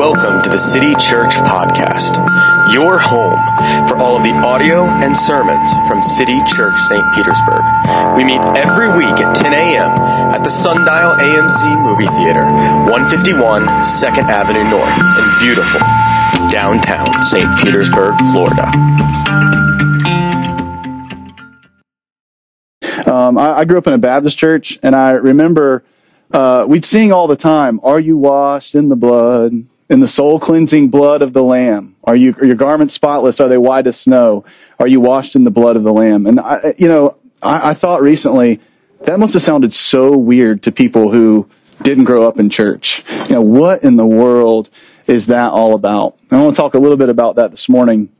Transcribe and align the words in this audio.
Welcome 0.00 0.40
to 0.40 0.48
the 0.48 0.56
City 0.56 0.94
Church 0.94 1.34
Podcast, 1.44 2.16
your 2.72 2.98
home 2.98 3.36
for 3.86 3.98
all 4.00 4.16
of 4.16 4.22
the 4.22 4.32
audio 4.32 4.86
and 4.86 5.14
sermons 5.14 5.68
from 5.86 6.00
City 6.00 6.40
Church 6.46 6.74
St. 6.88 7.04
Petersburg. 7.12 7.60
We 8.16 8.24
meet 8.24 8.40
every 8.56 8.88
week 8.88 9.20
at 9.20 9.36
10 9.36 9.52
a.m. 9.52 9.90
at 10.32 10.42
the 10.42 10.48
Sundial 10.48 11.12
AMC 11.20 11.82
Movie 11.84 12.08
Theater, 12.16 12.44
151 12.88 13.64
2nd 13.84 14.24
Avenue 14.24 14.64
North 14.64 14.96
in 15.20 15.38
beautiful 15.38 15.80
downtown 16.48 17.22
St. 17.22 17.60
Petersburg, 17.60 18.16
Florida. 18.32 18.72
Um, 23.06 23.36
I, 23.36 23.58
I 23.58 23.64
grew 23.66 23.76
up 23.76 23.86
in 23.86 23.92
a 23.92 23.98
Baptist 23.98 24.38
church, 24.38 24.78
and 24.82 24.96
I 24.96 25.10
remember 25.10 25.84
uh, 26.32 26.64
we'd 26.66 26.86
sing 26.86 27.12
all 27.12 27.26
the 27.26 27.36
time, 27.36 27.78
"Are 27.82 28.00
you 28.00 28.16
washed 28.16 28.74
in 28.74 28.88
the 28.88 28.96
blood, 28.96 29.66
in 29.90 30.00
the 30.00 30.08
soul 30.08 30.40
cleansing 30.40 30.88
blood 30.88 31.20
of 31.20 31.34
the 31.34 31.42
Lamb? 31.42 31.96
Are 32.04 32.16
you 32.16 32.34
are 32.38 32.46
your 32.46 32.56
garments 32.56 32.94
spotless? 32.94 33.40
Are 33.40 33.48
they 33.48 33.58
white 33.58 33.86
as 33.86 34.00
snow? 34.00 34.44
Are 34.78 34.86
you 34.86 35.00
washed 35.00 35.36
in 35.36 35.44
the 35.44 35.50
blood 35.50 35.76
of 35.76 35.82
the 35.82 35.92
Lamb?" 35.92 36.26
And 36.26 36.40
I, 36.40 36.74
you 36.78 36.88
know, 36.88 37.16
I, 37.42 37.70
I 37.70 37.74
thought 37.74 38.00
recently 38.00 38.60
that 39.02 39.18
must 39.18 39.32
have 39.34 39.42
sounded 39.42 39.72
so 39.72 40.16
weird 40.16 40.62
to 40.62 40.72
people 40.72 41.10
who 41.10 41.48
didn't 41.82 42.04
grow 42.04 42.26
up 42.26 42.38
in 42.38 42.48
church. 42.48 43.04
You 43.28 43.34
know, 43.34 43.42
what 43.42 43.82
in 43.82 43.96
the 43.96 44.06
world 44.06 44.70
is 45.06 45.26
that 45.26 45.50
all 45.52 45.74
about? 45.74 46.16
I 46.30 46.40
want 46.42 46.54
to 46.54 46.60
talk 46.60 46.74
a 46.74 46.78
little 46.78 46.96
bit 46.96 47.08
about 47.08 47.36
that 47.36 47.50
this 47.50 47.68
morning. 47.68 48.10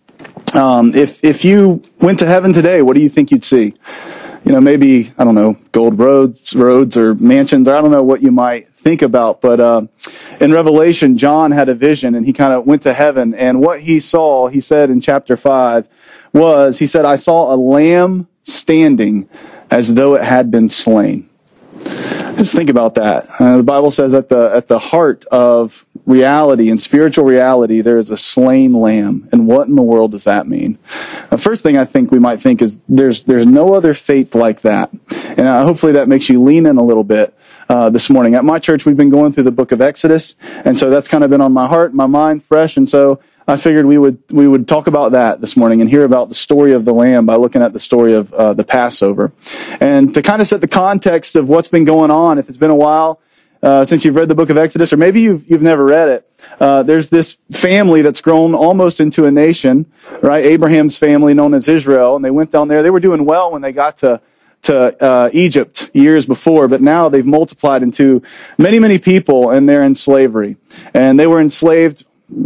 Um, 0.54 0.94
if 0.94 1.22
if 1.24 1.44
you 1.44 1.82
went 2.00 2.18
to 2.18 2.26
heaven 2.26 2.52
today, 2.52 2.82
what 2.82 2.96
do 2.96 3.02
you 3.02 3.08
think 3.08 3.30
you'd 3.30 3.44
see? 3.44 3.74
You 4.44 4.52
know, 4.52 4.60
maybe, 4.60 5.12
I 5.18 5.24
don't 5.24 5.34
know, 5.34 5.58
gold 5.72 5.98
roads, 5.98 6.54
roads 6.54 6.96
or 6.96 7.14
mansions, 7.14 7.68
or 7.68 7.74
I 7.74 7.80
don't 7.80 7.90
know 7.90 8.02
what 8.02 8.22
you 8.22 8.30
might 8.30 8.72
think 8.72 9.02
about. 9.02 9.40
But, 9.40 9.60
uh, 9.60 9.82
in 10.40 10.52
Revelation, 10.52 11.18
John 11.18 11.50
had 11.50 11.68
a 11.68 11.74
vision 11.74 12.14
and 12.14 12.24
he 12.24 12.32
kind 12.32 12.52
of 12.52 12.66
went 12.66 12.82
to 12.84 12.94
heaven. 12.94 13.34
And 13.34 13.60
what 13.60 13.80
he 13.80 14.00
saw, 14.00 14.48
he 14.48 14.60
said 14.60 14.90
in 14.90 15.00
chapter 15.00 15.36
five, 15.36 15.86
was, 16.32 16.78
he 16.78 16.86
said, 16.86 17.04
I 17.04 17.16
saw 17.16 17.54
a 17.54 17.56
lamb 17.56 18.28
standing 18.42 19.28
as 19.70 19.94
though 19.94 20.14
it 20.14 20.24
had 20.24 20.50
been 20.50 20.70
slain. 20.70 21.28
Just 22.36 22.54
think 22.54 22.70
about 22.70 22.94
that. 22.94 23.28
Uh, 23.38 23.58
the 23.58 23.62
Bible 23.62 23.90
says 23.90 24.14
at 24.14 24.30
the, 24.30 24.50
at 24.54 24.68
the 24.68 24.78
heart 24.78 25.26
of 25.26 25.84
reality 26.10 26.68
and 26.68 26.80
spiritual 26.80 27.24
reality, 27.24 27.80
there 27.80 27.98
is 27.98 28.10
a 28.10 28.16
slain 28.16 28.72
lamb. 28.72 29.28
And 29.32 29.46
what 29.46 29.68
in 29.68 29.76
the 29.76 29.82
world 29.82 30.12
does 30.12 30.24
that 30.24 30.46
mean? 30.46 30.78
The 31.30 31.38
first 31.38 31.62
thing 31.62 31.78
I 31.78 31.84
think 31.84 32.10
we 32.10 32.18
might 32.18 32.40
think 32.40 32.60
is 32.60 32.80
there's, 32.88 33.22
there's 33.24 33.46
no 33.46 33.74
other 33.74 33.94
faith 33.94 34.34
like 34.34 34.62
that. 34.62 34.92
And 35.12 35.46
uh, 35.46 35.64
hopefully 35.64 35.92
that 35.92 36.08
makes 36.08 36.28
you 36.28 36.42
lean 36.42 36.66
in 36.66 36.76
a 36.76 36.82
little 36.82 37.04
bit. 37.04 37.34
Uh, 37.68 37.88
this 37.88 38.10
morning 38.10 38.34
at 38.34 38.44
my 38.44 38.58
church, 38.58 38.84
we've 38.84 38.96
been 38.96 39.10
going 39.10 39.32
through 39.32 39.44
the 39.44 39.52
book 39.52 39.70
of 39.70 39.80
Exodus, 39.80 40.34
and 40.64 40.76
so 40.76 40.90
that's 40.90 41.06
kind 41.06 41.22
of 41.22 41.30
been 41.30 41.40
on 41.40 41.52
my 41.52 41.68
heart, 41.68 41.94
my 41.94 42.06
mind, 42.06 42.42
fresh. 42.42 42.76
And 42.76 42.90
so 42.90 43.20
I 43.46 43.56
figured 43.58 43.86
we 43.86 43.96
would 43.96 44.18
we 44.28 44.48
would 44.48 44.66
talk 44.66 44.88
about 44.88 45.12
that 45.12 45.40
this 45.40 45.56
morning 45.56 45.80
and 45.80 45.88
hear 45.88 46.04
about 46.04 46.28
the 46.28 46.34
story 46.34 46.72
of 46.72 46.84
the 46.84 46.92
lamb 46.92 47.26
by 47.26 47.36
looking 47.36 47.62
at 47.62 47.72
the 47.72 47.78
story 47.78 48.14
of 48.14 48.34
uh, 48.34 48.54
the 48.54 48.64
Passover, 48.64 49.30
and 49.80 50.12
to 50.14 50.20
kind 50.20 50.42
of 50.42 50.48
set 50.48 50.60
the 50.60 50.66
context 50.66 51.36
of 51.36 51.48
what's 51.48 51.68
been 51.68 51.84
going 51.84 52.10
on. 52.10 52.40
If 52.40 52.48
it's 52.48 52.58
been 52.58 52.70
a 52.70 52.74
while 52.74 53.20
uh, 53.62 53.84
since 53.84 54.04
you've 54.04 54.16
read 54.16 54.28
the 54.28 54.34
book 54.34 54.50
of 54.50 54.56
Exodus, 54.56 54.92
or 54.92 54.96
maybe 54.96 55.20
you've 55.20 55.48
you've 55.50 55.62
never 55.62 55.84
read 55.84 56.08
it, 56.08 56.30
uh, 56.60 56.82
there's 56.82 57.10
this 57.10 57.36
family 57.52 58.02
that's 58.02 58.20
grown 58.20 58.54
almost 58.54 59.00
into 59.00 59.26
a 59.26 59.30
nation, 59.30 59.90
right? 60.22 60.44
Abraham's 60.44 60.96
family, 60.96 61.34
known 61.34 61.54
as 61.54 61.68
Israel, 61.68 62.16
and 62.16 62.24
they 62.24 62.30
went 62.30 62.50
down 62.50 62.68
there. 62.68 62.82
They 62.82 62.90
were 62.90 63.00
doing 63.00 63.24
well 63.24 63.52
when 63.52 63.62
they 63.62 63.72
got 63.72 63.98
to 63.98 64.20
to 64.62 65.02
uh, 65.02 65.30
Egypt 65.32 65.90
years 65.94 66.26
before, 66.26 66.68
but 66.68 66.82
now 66.82 67.08
they've 67.08 67.24
multiplied 67.24 67.82
into 67.82 68.22
many, 68.58 68.78
many 68.78 68.98
people, 68.98 69.50
and 69.50 69.68
they're 69.68 69.84
in 69.84 69.94
slavery. 69.94 70.56
And 70.92 71.18
they 71.18 71.26
were 71.26 71.40
enslaved 71.40 72.04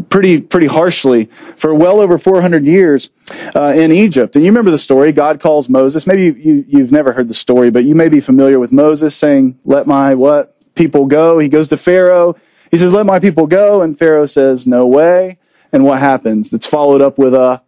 pretty 0.08 0.40
pretty 0.40 0.66
harshly 0.66 1.28
for 1.56 1.74
well 1.74 2.00
over 2.00 2.16
400 2.16 2.64
years 2.64 3.10
uh, 3.54 3.72
in 3.76 3.92
Egypt. 3.92 4.34
And 4.34 4.44
you 4.44 4.50
remember 4.50 4.70
the 4.70 4.78
story. 4.78 5.12
God 5.12 5.40
calls 5.40 5.68
Moses. 5.68 6.06
Maybe 6.06 6.40
you, 6.40 6.64
you, 6.66 6.80
have 6.80 6.92
never 6.92 7.12
heard 7.12 7.28
the 7.28 7.34
story, 7.34 7.70
but 7.70 7.84
you 7.84 7.94
may 7.94 8.08
be 8.08 8.20
familiar 8.20 8.58
with 8.58 8.72
Moses 8.72 9.14
saying, 9.14 9.58
"Let 9.64 9.86
my 9.86 10.14
what 10.14 10.53
people 10.74 11.06
go." 11.06 11.38
He 11.38 11.48
goes 11.48 11.68
to 11.68 11.76
Pharaoh. 11.76 12.36
He 12.70 12.78
says, 12.78 12.92
"Let 12.92 13.06
my 13.06 13.20
people 13.20 13.46
go," 13.46 13.82
and 13.82 13.98
Pharaoh 13.98 14.26
says, 14.26 14.66
"No 14.66 14.86
way." 14.86 15.38
And 15.72 15.84
what 15.84 15.98
happens? 15.98 16.52
It's 16.52 16.66
followed 16.66 17.02
up 17.02 17.18
with 17.18 17.34
a 17.34 17.62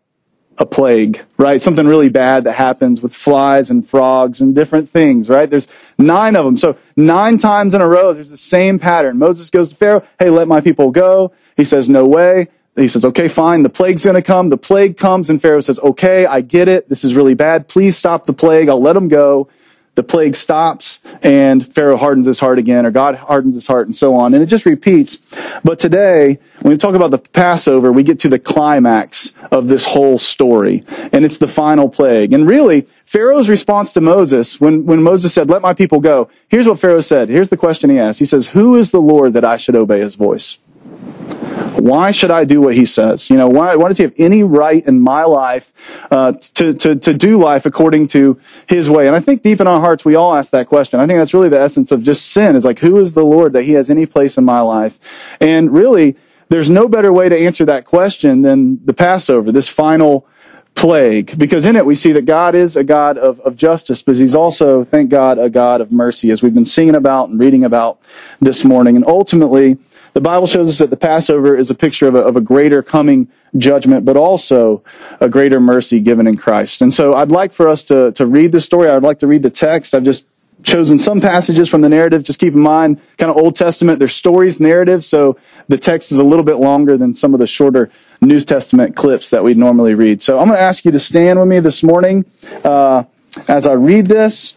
a 0.59 0.67
plague, 0.67 1.21
right? 1.37 1.61
Something 1.61 1.87
really 1.87 2.09
bad 2.09 2.45
that 2.45 2.55
happens 2.55 3.03
with 3.03 3.15
flies 3.15 3.71
and 3.71 3.87
frogs 3.87 4.41
and 4.41 4.55
different 4.55 4.89
things, 4.89 5.29
right? 5.29 5.51
There's 5.51 5.69
nine 5.99 6.35
of 6.35 6.45
them. 6.45 6.57
So 6.57 6.77
nine 6.97 7.39
times 7.39 7.75
in 7.75 7.83
a 7.83 7.89
row, 7.89 8.15
there's 8.15 8.31
the 8.31 8.37
same 8.37 8.79
pattern. 8.79 9.19
Moses 9.19 9.51
goes 9.51 9.69
to 9.71 9.77
Pharaoh, 9.77 10.03
hey, 10.19 10.31
let 10.31 10.49
my 10.49 10.61
people 10.61 10.91
go. 10.91 11.33
He 11.57 11.65
says, 11.65 11.89
no 11.89 12.07
way. 12.07 12.49
He 12.75 12.89
says, 12.89 13.05
okay, 13.05 13.29
fine. 13.29 13.63
The 13.63 13.71
plague's 13.71 14.05
going 14.05 14.17
to 14.17 14.23
come. 14.23 14.49
The 14.49 14.59
plague 14.59 14.97
comes 14.97 15.31
and 15.31 15.41
Pharaoh 15.41 15.61
says, 15.61 15.79
okay, 15.81 16.27
I 16.27 16.41
get 16.41 16.69
it. 16.69 16.89
This 16.89 17.05
is 17.05 17.15
really 17.15 17.35
bad. 17.35 17.69
Please 17.69 17.97
stop 17.97 18.27
the 18.27 18.33
plague. 18.33 18.69
I'll 18.69 18.81
let 18.81 18.95
them 18.95 19.09
go. 19.09 19.49
The 19.97 20.03
plague 20.03 20.37
stops 20.37 21.01
and 21.23 21.67
Pharaoh 21.75 21.97
hardens 21.97 22.27
his 22.27 22.39
heart 22.39 22.59
again 22.59 22.87
or 22.87 22.91
God 22.91 23.17
hardens 23.17 23.55
his 23.55 23.67
heart 23.67 23.87
and 23.87 23.97
so 23.97 24.15
on. 24.15 24.35
And 24.35 24.43
it 24.43 24.47
just 24.47 24.67
repeats. 24.67 25.17
But 25.65 25.79
today, 25.79 26.39
when 26.61 26.73
we 26.73 26.77
talk 26.77 26.95
about 26.95 27.11
the 27.11 27.19
Passover, 27.19 27.91
we 27.91 28.03
get 28.03 28.21
to 28.21 28.29
the 28.29 28.39
climax 28.39 29.35
of 29.51 29.69
this 29.69 29.87
whole 29.87 30.19
story. 30.19 30.85
And 31.13 31.25
it's 31.25 31.39
the 31.39 31.49
final 31.49 31.89
plague. 31.89 32.33
And 32.33 32.49
really, 32.49 32.87
Pharaoh's 33.07 33.49
response 33.49 33.93
to 33.93 34.01
Moses, 34.01 34.61
when, 34.61 34.85
when 34.85 35.03
Moses 35.03 35.33
said, 35.33 35.49
let 35.49 35.63
my 35.63 35.75
people 35.75 36.01
go, 36.01 36.29
here's 36.49 36.69
what 36.69 36.79
Pharaoh 36.79 37.01
said. 37.01 37.29
Here's 37.29 37.51
the 37.51 37.57
question 37.57 37.91
he 37.91 37.99
asked. 37.99 38.19
He 38.19 38.25
says, 38.27 38.49
who 38.49 38.77
is 38.77 38.91
the 38.91 39.01
Lord 39.01 39.33
that 39.33 39.45
I 39.45 39.57
should 39.57 39.77
obey 39.77 40.01
his 40.01 40.15
voice? 40.15 40.59
Why 41.79 42.11
should 42.11 42.31
I 42.31 42.45
do 42.45 42.63
what 42.63 42.75
he 42.75 42.87
says? 42.87 43.29
You 43.29 43.37
know, 43.37 43.49
why, 43.49 43.77
why 43.77 43.89
does 43.89 43.99
he 43.99 44.05
have 44.05 44.15
any 44.17 44.43
right 44.43 44.85
in 44.87 44.99
my 44.99 45.25
life 45.25 45.73
uh, 46.11 46.33
to, 46.33 46.73
to, 46.73 46.97
to 46.97 47.13
do 47.13 47.39
life 47.39 47.67
according 47.67 48.09
to 48.09 48.41
his 48.67 48.89
way? 48.89 49.07
And 49.07 49.15
I 49.15 49.21
think 49.21 49.43
deep 49.43 49.61
in 49.61 49.67
our 49.67 49.81
hearts, 49.81 50.05
we 50.05 50.17
all 50.17 50.35
ask 50.35 50.51
that 50.53 50.69
question. 50.69 51.01
I 51.01 51.07
think 51.07 51.19
that's 51.19 51.35
really 51.35 51.51
the 51.51 51.61
essence 51.61 51.93
of 51.93 52.03
just 52.03 52.33
sin 52.33 52.57
is 52.57 52.65
like, 52.65 52.79
who 52.79 52.99
is 52.99 53.13
the 53.13 53.25
Lord 53.25 53.53
that 53.53 53.65
he 53.65 53.73
has 53.73 53.91
any 53.91 54.07
place 54.07 54.39
in 54.39 54.45
my 54.45 54.61
life? 54.61 54.99
And 55.41 55.71
really, 55.71 56.17
there's 56.49 56.71
no 56.71 56.89
better 56.89 57.13
way 57.13 57.29
to 57.29 57.37
answer 57.37 57.65
that 57.67 57.85
question 57.85 58.43
than 58.43 58.85
the 58.85 58.95
Passover, 58.95 59.53
this 59.53 59.69
final 59.69 60.27
plague, 60.75 61.37
because 61.39 61.65
in 61.65 61.75
it 61.75 61.85
we 61.85 61.95
see 61.95 62.13
that 62.13 62.27
God 62.27 62.55
is 62.55 62.77
a 62.77 62.85
God 62.85 63.19
of, 63.19 63.41
of 63.41 63.57
justice, 63.57 64.03
but 64.03 64.17
He's 64.17 64.35
also, 64.35 64.85
thank 64.85 65.11
God, 65.11 65.39
a 65.39 65.51
God 65.51 65.81
of 65.81 65.91
mercy, 65.91 66.31
as 66.31 66.43
we've 66.43 66.55
been 66.55 66.65
singing 66.65 66.95
about 66.95 67.29
and 67.29 67.41
reading 67.41 67.65
about 67.65 68.01
this 68.41 68.65
morning. 68.65 68.95
And 68.95 69.05
ultimately, 69.07 69.79
the 70.17 70.23
Bible 70.23 70.47
shows 70.47 70.71
us 70.71 70.79
that 70.79 70.89
the 70.89 70.97
Passover 70.97 71.59
is 71.59 71.69
a 71.69 71.75
picture 71.75 72.09
of 72.09 72.15
a, 72.15 72.21
of 72.21 72.37
a 72.37 72.41
greater 72.41 72.83
coming 72.83 73.29
judgment, 73.59 74.07
but 74.07 74.17
also 74.17 74.83
a 75.21 75.29
greater 75.29 75.61
mercy 75.61 76.01
given 76.01 76.27
in 76.27 76.39
Christ. 76.39 76.81
And 76.81 76.95
so 76.95 77.13
I'd 77.13 77.31
like 77.31 77.53
for 77.53 77.69
us 77.69 77.85
to, 77.85 78.13
to 78.13 78.25
read 78.25 78.51
the 78.51 78.61
story. 78.61 78.89
I'd 78.89 79.03
like 79.03 79.19
to 79.19 79.27
read 79.27 79.43
the 79.43 79.51
text. 79.51 79.95
I've 79.95 80.05
just 80.05 80.27
chosen 80.63 80.99
some 80.99 81.21
passages 81.21 81.69
from 81.69 81.83
the 81.83 81.91
narrative. 81.91 82.25
Just 82.25 82.39
keep 82.39 82.55
in 82.55 82.61
mind, 82.61 82.99
kind 83.19 83.31
of 83.31 83.37
Old 83.37 83.57
Testament, 83.57 83.99
there's 83.99 84.15
stories, 84.15 84.59
narrative, 84.59 85.05
so 85.05 85.37
the 85.69 85.77
text 85.77 86.11
is 86.13 86.17
a 86.17 86.25
little 86.25 86.47
bit 86.47 86.57
longer 86.57 86.97
than 86.97 87.15
some 87.15 87.35
of 87.35 87.41
the 87.41 87.47
shorter 87.47 87.91
New 88.23 88.41
Testament 88.41 88.97
clips 88.97 89.29
that 89.29 89.45
we'd 89.45 89.59
normally 89.59 89.93
read. 89.93 90.23
So 90.23 90.39
I'm 90.39 90.47
going 90.47 90.57
to 90.57 90.63
ask 90.63 90.87
you 90.87 90.93
to 90.93 90.99
stand 90.99 91.39
with 91.39 91.49
me 91.49 91.61
this 91.61 91.83
morning 91.83 92.25
uh, 92.65 93.05
as 93.49 93.67
I 93.67 93.75
read 93.75 94.07
this 94.07 94.57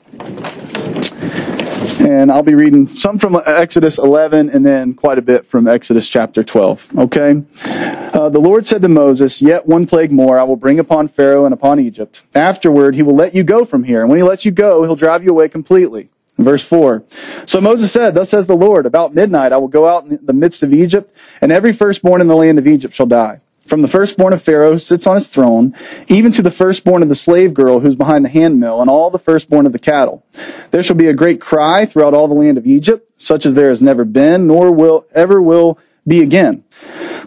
and 2.10 2.32
I'll 2.32 2.42
be 2.42 2.56
reading 2.56 2.88
some 2.88 3.20
from 3.20 3.40
Exodus 3.46 4.00
11 4.00 4.50
and 4.50 4.66
then 4.66 4.96
quite 4.96 5.20
a 5.20 5.22
bit 5.22 5.46
from 5.46 5.68
Exodus 5.68 6.08
chapter 6.08 6.44
12. 6.44 6.98
Okay? 6.98 7.44
Uh, 7.64 8.30
the 8.30 8.40
Lord 8.40 8.66
said 8.66 8.82
to 8.82 8.88
Moses, 8.88 9.44
Yet 9.44 9.68
one 9.68 9.86
plague 9.86 10.12
more 10.12 10.40
I 10.40 10.44
will 10.44 10.56
bring 10.56 10.80
upon 10.80 11.08
Pharaoh 11.08 11.46
and 11.46 11.54
upon 11.54 11.80
Egypt. 11.80 12.24
Afterward, 12.34 12.96
he 12.96 13.04
will 13.04 13.16
let 13.16 13.36
you 13.36 13.44
go 13.44 13.64
from 13.64 13.84
here. 13.84 14.02
And 14.02 14.10
when 14.10 14.18
he 14.18 14.24
lets 14.24 14.44
you 14.44 14.50
go, 14.50 14.82
he'll 14.82 14.96
drive 14.96 15.24
you 15.24 15.30
away 15.30 15.50
completely. 15.50 16.10
Verse 16.40 16.64
4. 16.64 17.04
So 17.46 17.62
Moses 17.62 17.92
said, 17.92 18.16
Thus 18.16 18.30
says 18.30 18.48
the 18.48 18.56
Lord, 18.56 18.88
about 18.88 19.14
midnight 19.14 19.54
I 19.54 19.58
will 19.58 19.68
go 19.68 19.88
out 19.88 20.06
in 20.06 20.18
the 20.26 20.34
midst 20.34 20.64
of 20.64 20.74
Egypt, 20.74 21.16
and 21.42 21.52
every 21.52 21.74
firstborn 21.74 22.22
in 22.22 22.28
the 22.28 22.36
land 22.36 22.58
of 22.58 22.66
Egypt 22.66 22.96
shall 22.96 23.06
die 23.06 23.42
from 23.70 23.82
the 23.82 23.88
firstborn 23.88 24.34
of 24.34 24.42
Pharaoh 24.42 24.74
who 24.74 24.80
sits 24.80 25.08
on 25.08 25.16
his 25.16 25.30
throne, 25.30 25.76
even 26.08 26.32
to 26.34 26.42
the 26.42 26.52
firstborn 26.52 27.04
of 27.04 27.10
the 27.10 27.16
slave 27.16 27.54
girl 27.54 27.80
who's 27.80 27.96
behind 27.96 28.26
the 28.26 28.30
handmill, 28.30 28.82
and 28.82 28.90
all 28.90 29.10
the 29.10 29.20
firstborn 29.20 29.66
of 29.66 29.72
the 29.72 29.80
cattle. 29.80 30.26
There 30.72 30.84
shall 30.84 30.96
be 30.96 31.08
a 31.08 31.14
great 31.14 31.40
cry 31.40 31.86
throughout 31.86 32.14
all 32.14 32.28
the 32.28 32.34
land 32.34 32.58
of 32.58 32.66
Egypt, 32.66 33.10
such 33.18 33.46
as 33.46 33.54
there 33.54 33.70
has 33.70 33.82
never 33.82 34.04
been, 34.04 34.48
nor 34.48 34.72
will 34.72 35.06
ever 35.14 35.42
will 35.42 35.78
be 36.08 36.22
again. 36.22 36.64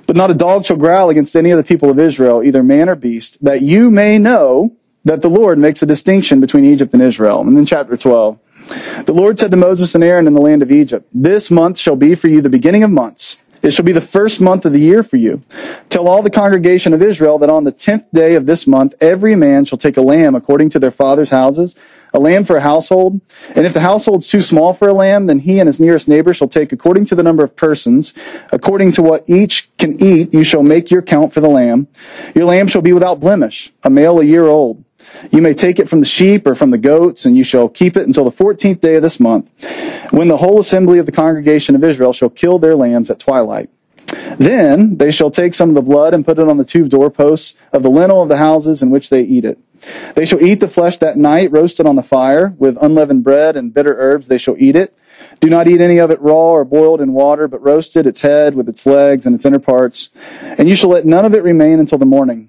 But 0.06 0.16
not 0.16 0.30
a 0.30 0.34
dog 0.34 0.64
shall 0.64 0.76
growl 0.76 1.10
against 1.10 1.36
any 1.36 1.52
of 1.52 1.56
the 1.56 1.64
people 1.64 1.88
of 1.88 1.98
Israel, 1.98 2.42
either 2.42 2.62
man 2.62 2.88
or 2.88 2.96
beast, 2.96 3.42
that 3.44 3.62
you 3.62 3.90
may 3.90 4.18
know 4.18 4.76
that 5.04 5.22
the 5.22 5.30
Lord 5.30 5.58
makes 5.58 5.82
a 5.82 5.86
distinction 5.86 6.40
between 6.40 6.64
Egypt 6.64 6.92
and 6.92 7.02
Israel. 7.02 7.40
And 7.40 7.56
then 7.56 7.66
chapter 7.66 7.96
12. 7.96 8.38
The 9.04 9.12
Lord 9.12 9.38
said 9.38 9.50
to 9.50 9.56
Moses 9.56 9.94
and 9.94 10.04
Aaron 10.04 10.26
in 10.26 10.34
the 10.34 10.40
land 10.40 10.62
of 10.62 10.70
Egypt, 10.70 11.08
This 11.12 11.50
month 11.50 11.78
shall 11.78 11.96
be 11.96 12.14
for 12.14 12.28
you 12.28 12.40
the 12.40 12.48
beginning 12.48 12.82
of 12.82 12.90
months. 12.90 13.38
It 13.62 13.72
shall 13.72 13.84
be 13.84 13.92
the 13.92 14.00
first 14.00 14.40
month 14.40 14.64
of 14.64 14.72
the 14.72 14.80
year 14.80 15.02
for 15.02 15.16
you. 15.16 15.42
Tell 15.88 16.08
all 16.08 16.22
the 16.22 16.30
congregation 16.30 16.92
of 16.92 17.02
Israel 17.02 17.38
that 17.38 17.50
on 17.50 17.64
the 17.64 17.72
tenth 17.72 18.10
day 18.12 18.34
of 18.34 18.46
this 18.46 18.66
month, 18.66 18.94
every 19.00 19.36
man 19.36 19.64
shall 19.64 19.78
take 19.78 19.96
a 19.96 20.02
lamb 20.02 20.34
according 20.34 20.70
to 20.70 20.78
their 20.78 20.90
father's 20.90 21.30
houses, 21.30 21.76
a 22.12 22.18
lamb 22.18 22.44
for 22.44 22.56
a 22.56 22.60
household. 22.60 23.20
And 23.54 23.64
if 23.64 23.72
the 23.72 23.80
household's 23.80 24.26
too 24.26 24.40
small 24.40 24.72
for 24.72 24.88
a 24.88 24.92
lamb, 24.92 25.26
then 25.26 25.38
he 25.38 25.60
and 25.60 25.66
his 25.66 25.80
nearest 25.80 26.08
neighbor 26.08 26.34
shall 26.34 26.48
take 26.48 26.72
according 26.72 27.04
to 27.06 27.14
the 27.14 27.22
number 27.22 27.44
of 27.44 27.54
persons, 27.56 28.14
according 28.50 28.92
to 28.92 29.02
what 29.02 29.24
each 29.28 29.70
can 29.78 30.02
eat, 30.02 30.34
you 30.34 30.44
shall 30.44 30.62
make 30.62 30.90
your 30.90 31.02
count 31.02 31.32
for 31.32 31.40
the 31.40 31.48
lamb. 31.48 31.88
Your 32.34 32.44
lamb 32.44 32.66
shall 32.66 32.82
be 32.82 32.92
without 32.92 33.20
blemish, 33.20 33.72
a 33.82 33.90
male 33.90 34.20
a 34.20 34.24
year 34.24 34.46
old. 34.46 34.84
You 35.30 35.40
may 35.40 35.54
take 35.54 35.78
it 35.78 35.88
from 35.88 36.00
the 36.00 36.06
sheep 36.06 36.46
or 36.46 36.54
from 36.54 36.70
the 36.70 36.78
goats, 36.78 37.24
and 37.24 37.36
you 37.36 37.44
shall 37.44 37.68
keep 37.68 37.96
it 37.96 38.06
until 38.06 38.24
the 38.24 38.30
fourteenth 38.30 38.80
day 38.80 38.96
of 38.96 39.02
this 39.02 39.20
month, 39.20 39.48
when 40.10 40.28
the 40.28 40.38
whole 40.38 40.58
assembly 40.58 40.98
of 40.98 41.06
the 41.06 41.12
congregation 41.12 41.74
of 41.74 41.84
Israel 41.84 42.12
shall 42.12 42.30
kill 42.30 42.58
their 42.58 42.74
lambs 42.74 43.10
at 43.10 43.18
twilight. 43.18 43.70
Then 44.36 44.96
they 44.96 45.10
shall 45.10 45.30
take 45.30 45.54
some 45.54 45.68
of 45.70 45.74
the 45.74 45.82
blood 45.82 46.12
and 46.12 46.24
put 46.24 46.38
it 46.38 46.48
on 46.48 46.56
the 46.56 46.64
two 46.64 46.88
doorposts 46.88 47.56
of 47.72 47.82
the 47.82 47.90
lintel 47.90 48.22
of 48.22 48.28
the 48.28 48.36
houses 48.36 48.82
in 48.82 48.90
which 48.90 49.10
they 49.10 49.22
eat 49.22 49.44
it. 49.44 49.58
They 50.14 50.26
shall 50.26 50.42
eat 50.42 50.60
the 50.60 50.68
flesh 50.68 50.98
that 50.98 51.16
night, 51.16 51.50
roasted 51.50 51.86
on 51.86 51.96
the 51.96 52.02
fire, 52.02 52.54
with 52.58 52.76
unleavened 52.80 53.24
bread 53.24 53.56
and 53.56 53.72
bitter 53.72 53.94
herbs 53.96 54.28
they 54.28 54.38
shall 54.38 54.56
eat 54.58 54.76
it. 54.76 54.96
Do 55.40 55.48
not 55.48 55.66
eat 55.68 55.80
any 55.80 55.98
of 55.98 56.10
it 56.10 56.20
raw 56.20 56.50
or 56.50 56.64
boiled 56.64 57.00
in 57.00 57.12
water, 57.12 57.48
but 57.48 57.62
roasted, 57.62 58.06
its 58.06 58.20
head 58.20 58.54
with 58.54 58.68
its 58.68 58.86
legs 58.86 59.24
and 59.24 59.34
its 59.34 59.44
inner 59.44 59.58
parts. 59.58 60.10
And 60.40 60.68
you 60.68 60.76
shall 60.76 60.90
let 60.90 61.06
none 61.06 61.24
of 61.24 61.34
it 61.34 61.42
remain 61.42 61.80
until 61.80 61.98
the 61.98 62.06
morning. 62.06 62.48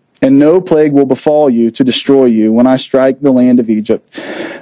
and 0.21 0.37
no 0.37 0.61
plague 0.61 0.93
will 0.93 1.05
befall 1.05 1.49
you 1.49 1.71
to 1.71 1.83
destroy 1.83 2.25
you 2.25 2.53
when 2.53 2.67
I 2.67 2.77
strike 2.77 3.21
the 3.21 3.31
land 3.31 3.59
of 3.59 3.69
Egypt. 3.69 4.19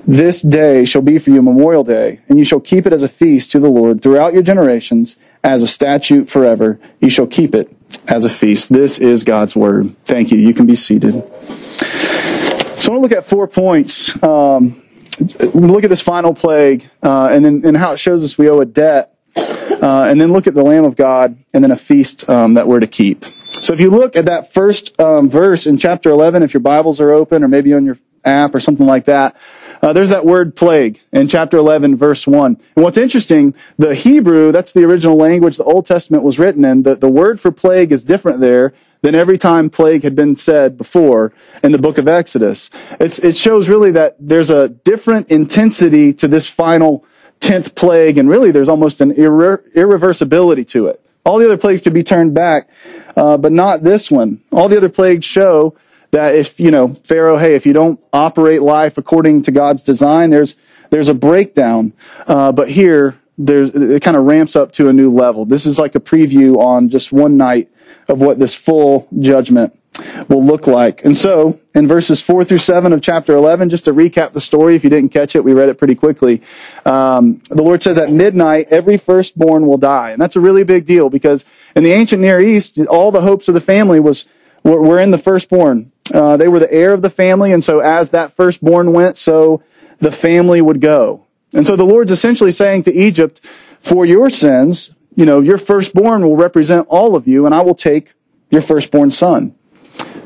This 0.07 0.41
day 0.41 0.85
shall 0.85 1.01
be 1.01 1.19
for 1.19 1.31
you 1.31 1.39
a 1.39 1.43
memorial 1.43 1.83
day, 1.83 2.21
and 2.29 2.39
you 2.39 2.45
shall 2.45 2.61
keep 2.61 2.85
it 2.85 2.93
as 2.93 3.03
a 3.03 3.09
feast 3.09 3.51
to 3.51 3.59
the 3.59 3.69
Lord 3.69 4.01
throughout 4.01 4.33
your 4.33 4.41
generations, 4.41 5.17
as 5.43 5.61
a 5.61 5.67
statute 5.67 6.29
forever. 6.29 6.79
You 6.99 7.09
shall 7.09 7.27
keep 7.27 7.53
it 7.53 7.75
as 8.07 8.25
a 8.25 8.29
feast. 8.29 8.71
This 8.71 8.99
is 8.99 9.23
God's 9.23 9.55
word. 9.55 9.95
Thank 10.05 10.31
you. 10.31 10.37
You 10.37 10.53
can 10.53 10.65
be 10.65 10.75
seated. 10.75 11.13
So 12.79 12.91
I 12.91 12.95
want 12.95 12.99
to 12.99 12.99
look 12.99 13.11
at 13.11 13.25
four 13.25 13.47
points. 13.47 14.21
Um, 14.23 14.81
look 15.53 15.83
at 15.83 15.89
this 15.89 16.01
final 16.01 16.33
plague, 16.33 16.89
uh, 17.03 17.29
and 17.31 17.43
then 17.43 17.61
and 17.65 17.75
how 17.75 17.91
it 17.91 17.97
shows 17.99 18.23
us 18.23 18.37
we 18.37 18.49
owe 18.49 18.59
a 18.59 18.65
debt, 18.65 19.15
uh, 19.35 20.03
and 20.09 20.19
then 20.19 20.31
look 20.31 20.47
at 20.47 20.53
the 20.53 20.63
Lamb 20.63 20.85
of 20.85 20.95
God, 20.95 21.37
and 21.53 21.63
then 21.63 21.71
a 21.71 21.75
feast 21.75 22.29
um, 22.29 22.53
that 22.53 22.67
we're 22.67 22.79
to 22.79 22.87
keep. 22.87 23.25
So 23.51 23.73
if 23.73 23.79
you 23.79 23.89
look 23.89 24.15
at 24.15 24.25
that 24.25 24.51
first 24.53 24.99
um, 24.99 25.29
verse 25.29 25.65
in 25.65 25.77
chapter 25.77 26.09
11, 26.09 26.43
if 26.43 26.53
your 26.53 26.61
Bibles 26.61 27.01
are 27.01 27.11
open 27.11 27.43
or 27.43 27.47
maybe 27.47 27.73
on 27.73 27.85
your 27.85 27.97
app 28.23 28.53
or 28.53 28.59
something 28.59 28.85
like 28.85 29.05
that, 29.05 29.35
uh, 29.81 29.93
there's 29.93 30.09
that 30.09 30.25
word 30.25 30.55
plague 30.55 31.01
in 31.11 31.27
chapter 31.27 31.57
11, 31.57 31.95
verse 31.95 32.27
1. 32.27 32.57
And 32.75 32.83
what's 32.83 32.97
interesting, 32.97 33.53
the 33.77 33.95
Hebrew, 33.95 34.51
that's 34.51 34.71
the 34.71 34.83
original 34.83 35.15
language 35.15 35.57
the 35.57 35.63
Old 35.63 35.85
Testament 35.85 36.23
was 36.23 36.37
written 36.37 36.65
in, 36.65 36.83
the, 36.83 36.95
the 36.95 37.09
word 37.09 37.39
for 37.39 37.51
plague 37.51 37.91
is 37.91 38.03
different 38.03 38.39
there 38.39 38.73
than 39.01 39.15
every 39.15 39.37
time 39.37 39.69
plague 39.69 40.03
had 40.03 40.15
been 40.15 40.35
said 40.35 40.77
before 40.77 41.31
in 41.63 41.71
the 41.71 41.77
book 41.77 41.97
of 41.97 42.07
Exodus. 42.07 42.69
It's, 42.99 43.19
it 43.19 43.37
shows 43.37 43.69
really 43.69 43.91
that 43.91 44.17
there's 44.19 44.49
a 44.49 44.67
different 44.69 45.29
intensity 45.29 46.13
to 46.15 46.27
this 46.27 46.49
final 46.49 47.05
10th 47.39 47.75
plague, 47.75 48.17
and 48.17 48.29
really 48.29 48.51
there's 48.51 48.67
almost 48.67 48.99
an 48.99 49.13
irre- 49.13 49.61
irreversibility 49.73 50.67
to 50.67 50.87
it. 50.87 51.03
All 51.25 51.37
the 51.37 51.45
other 51.45 51.57
plagues 51.57 51.81
could 51.81 51.93
be 51.93 52.03
turned 52.03 52.33
back, 52.33 52.69
uh, 53.15 53.37
but 53.37 53.51
not 53.51 53.83
this 53.83 54.11
one. 54.11 54.41
All 54.51 54.69
the 54.69 54.77
other 54.77 54.89
plagues 54.89 55.25
show 55.25 55.75
that 56.11 56.35
if, 56.35 56.59
you 56.59 56.71
know, 56.71 56.89
Pharaoh, 56.89 57.37
hey, 57.37 57.55
if 57.55 57.65
you 57.65 57.73
don't 57.73 57.99
operate 58.11 58.61
life 58.61 58.97
according 58.97 59.43
to 59.43 59.51
God's 59.51 59.81
design, 59.81 60.29
there's, 60.29 60.55
there's 60.89 61.09
a 61.09 61.13
breakdown. 61.13 61.93
Uh, 62.27 62.51
but 62.51 62.69
here, 62.69 63.19
there's, 63.37 63.69
it 63.75 64.01
kind 64.01 64.17
of 64.17 64.23
ramps 64.23 64.55
up 64.55 64.71
to 64.73 64.89
a 64.89 64.93
new 64.93 65.13
level. 65.13 65.45
This 65.45 65.65
is 65.65 65.79
like 65.79 65.95
a 65.95 65.99
preview 65.99 66.57
on 66.57 66.89
just 66.89 67.11
one 67.11 67.37
night 67.37 67.69
of 68.07 68.19
what 68.19 68.39
this 68.39 68.55
full 68.55 69.07
judgment 69.19 69.78
will 70.27 70.43
look 70.43 70.67
like. 70.67 71.03
And 71.05 71.17
so, 71.17 71.59
in 71.75 71.87
verses 71.87 72.21
4 72.21 72.45
through 72.45 72.59
7 72.59 72.93
of 72.93 73.01
chapter 73.01 73.35
11, 73.35 73.69
just 73.69 73.85
to 73.85 73.93
recap 73.93 74.33
the 74.33 74.41
story, 74.41 74.75
if 74.75 74.83
you 74.83 74.89
didn't 74.89 75.09
catch 75.09 75.35
it, 75.35 75.43
we 75.43 75.53
read 75.53 75.69
it 75.69 75.77
pretty 75.77 75.95
quickly. 75.95 76.41
Um, 76.85 77.41
the 77.49 77.61
Lord 77.61 77.83
says 77.83 77.97
at 77.97 78.11
midnight, 78.11 78.67
every 78.69 78.97
firstborn 78.97 79.65
will 79.67 79.77
die. 79.77 80.11
And 80.11 80.21
that's 80.21 80.35
a 80.35 80.39
really 80.39 80.63
big 80.63 80.85
deal 80.85 81.09
because 81.09 81.45
in 81.75 81.83
the 81.83 81.91
ancient 81.91 82.21
Near 82.21 82.41
East, 82.41 82.79
all 82.89 83.11
the 83.11 83.21
hopes 83.21 83.47
of 83.47 83.53
the 83.53 83.61
family 83.61 83.99
was, 83.99 84.25
were, 84.63 84.81
were 84.81 84.99
in 84.99 85.11
the 85.11 85.17
firstborn. 85.17 85.91
Uh, 86.13 86.37
they 86.37 86.47
were 86.47 86.59
the 86.59 86.73
heir 86.73 86.93
of 86.93 87.01
the 87.01 87.09
family, 87.09 87.51
and 87.51 87.63
so 87.63 87.79
as 87.79 88.09
that 88.09 88.33
firstborn 88.33 88.93
went, 88.93 89.17
so 89.17 89.61
the 89.99 90.11
family 90.11 90.61
would 90.61 90.81
go. 90.81 91.25
And 91.53 91.65
so 91.65 91.75
the 91.75 91.85
Lord's 91.85 92.11
essentially 92.11 92.51
saying 92.51 92.83
to 92.83 92.93
Egypt, 92.93 93.41
for 93.79 94.05
your 94.05 94.29
sins, 94.29 94.93
you 95.15 95.25
know, 95.25 95.39
your 95.39 95.57
firstborn 95.57 96.23
will 96.23 96.35
represent 96.35 96.87
all 96.89 97.15
of 97.15 97.27
you, 97.27 97.45
and 97.45 97.53
I 97.53 97.61
will 97.61 97.75
take 97.75 98.13
your 98.49 98.61
firstborn 98.61 99.11
son. 99.11 99.55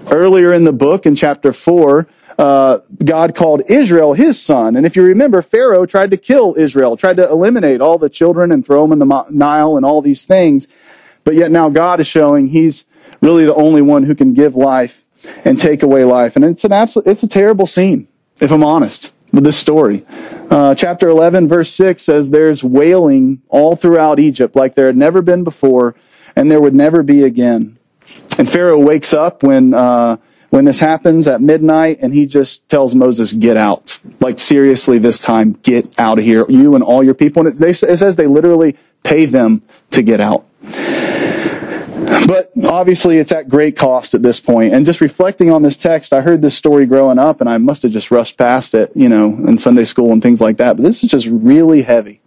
Earlier 0.10 0.54
in 0.54 0.64
the 0.64 0.74
book, 0.74 1.06
in 1.06 1.16
chapter 1.16 1.54
4, 1.54 2.08
uh, 2.38 2.80
God 3.04 3.36
called 3.36 3.62
Israel 3.68 4.14
his 4.14 4.42
son. 4.42 4.76
And 4.76 4.86
if 4.86 4.96
you 4.96 5.04
remember, 5.04 5.42
Pharaoh 5.42 5.86
tried 5.86 6.12
to 6.12 6.18
kill 6.18 6.56
Israel, 6.58 6.98
tried 6.98 7.18
to 7.18 7.30
eliminate 7.30 7.82
all 7.82 7.98
the 7.98 8.10
children 8.10 8.52
and 8.52 8.66
throw 8.66 8.88
them 8.88 8.92
in 8.92 9.00
the 9.08 9.26
Nile 9.30 9.78
and 9.78 9.86
all 9.86 10.02
these 10.02 10.24
things. 10.24 10.68
But 11.24 11.36
yet 11.36 11.52
now 11.52 11.70
God 11.70 12.00
is 12.00 12.08
showing 12.08 12.48
he's 12.48 12.86
really 13.22 13.46
the 13.46 13.56
only 13.56 13.82
one 13.82 14.04
who 14.04 14.16
can 14.16 14.34
give 14.34 14.56
life 14.56 15.06
and 15.46 15.60
take 15.60 15.84
away 15.84 16.04
life. 16.04 16.36
And 16.36 16.44
it's 16.44 16.66
an 16.66 16.74
absolute, 16.74 17.08
it's 17.08 17.24
a 17.24 17.28
terrible 17.28 17.66
scene, 17.66 18.08
if 18.42 18.52
I'm 18.52 18.64
honest, 18.64 19.14
with 19.32 19.44
this 19.44 19.58
story. 19.58 20.06
Uh, 20.50 20.76
chapter 20.76 21.08
11, 21.08 21.48
verse 21.48 21.70
6 21.72 22.02
says 22.02 22.30
there's 22.30 22.64
wailing 22.64 23.42
all 23.50 23.76
throughout 23.76 24.20
Egypt 24.20 24.56
like 24.56 24.76
there 24.76 24.88
had 24.88 24.98
never 24.98 25.22
been 25.22 25.44
before 25.44 25.96
and 26.36 26.52
there 26.52 26.62
would 26.62 26.76
never 26.76 27.04
be 27.04 27.24
again. 27.24 27.78
And 28.38 28.50
Pharaoh 28.50 28.80
wakes 28.80 29.14
up 29.14 29.44
when, 29.44 29.74
uh, 29.74 30.18
when 30.50 30.66
this 30.66 30.80
happens 30.80 31.28
at 31.28 31.42
midnight 31.42 32.00
and 32.02 32.14
he 32.14 32.26
just 32.26 32.68
tells 32.70 32.96
Moses, 32.96 33.34
get 33.34 33.58
out. 33.58 34.00
Like 34.20 34.40
seriously 34.40 35.00
this 35.00 35.20
time, 35.20 35.54
get 35.64 35.98
out 36.00 36.20
of 36.20 36.26
here. 36.26 36.46
You 36.50 36.76
and 36.76 36.84
all 36.84 37.04
your 37.04 37.14
people. 37.14 37.46
And 37.46 37.56
it, 37.56 37.60
they, 37.60 37.70
it 37.70 37.98
says 37.98 38.16
they 38.16 38.28
literally 38.28 38.78
pay 39.04 39.26
them 39.26 39.62
to 39.92 40.02
get 40.02 40.20
out. 40.20 40.48
But 42.28 42.52
obviously 42.64 43.18
it's 43.18 43.32
at 43.32 43.50
great 43.50 43.76
cost 43.78 44.14
at 44.14 44.22
this 44.22 44.40
point. 44.40 44.74
And 44.74 44.86
just 44.86 45.02
reflecting 45.02 45.52
on 45.52 45.62
this 45.62 45.78
text, 45.78 46.14
I 46.14 46.22
heard 46.22 46.42
this 46.42 46.56
story 46.56 46.86
growing 46.86 47.20
up 47.20 47.42
and 47.42 47.50
I 47.50 47.58
must 47.58 47.84
have 47.84 47.92
just 47.92 48.12
rushed 48.12 48.38
past 48.38 48.74
it, 48.74 48.92
you 48.96 49.10
know, 49.10 49.30
in 49.48 49.58
Sunday 49.58 49.84
school 49.84 50.12
and 50.12 50.22
things 50.22 50.40
like 50.42 50.58
that. 50.58 50.78
But 50.78 50.84
this 50.84 51.04
is 51.04 51.10
just 51.10 51.28
really 51.28 51.82
heavy. 51.82 52.22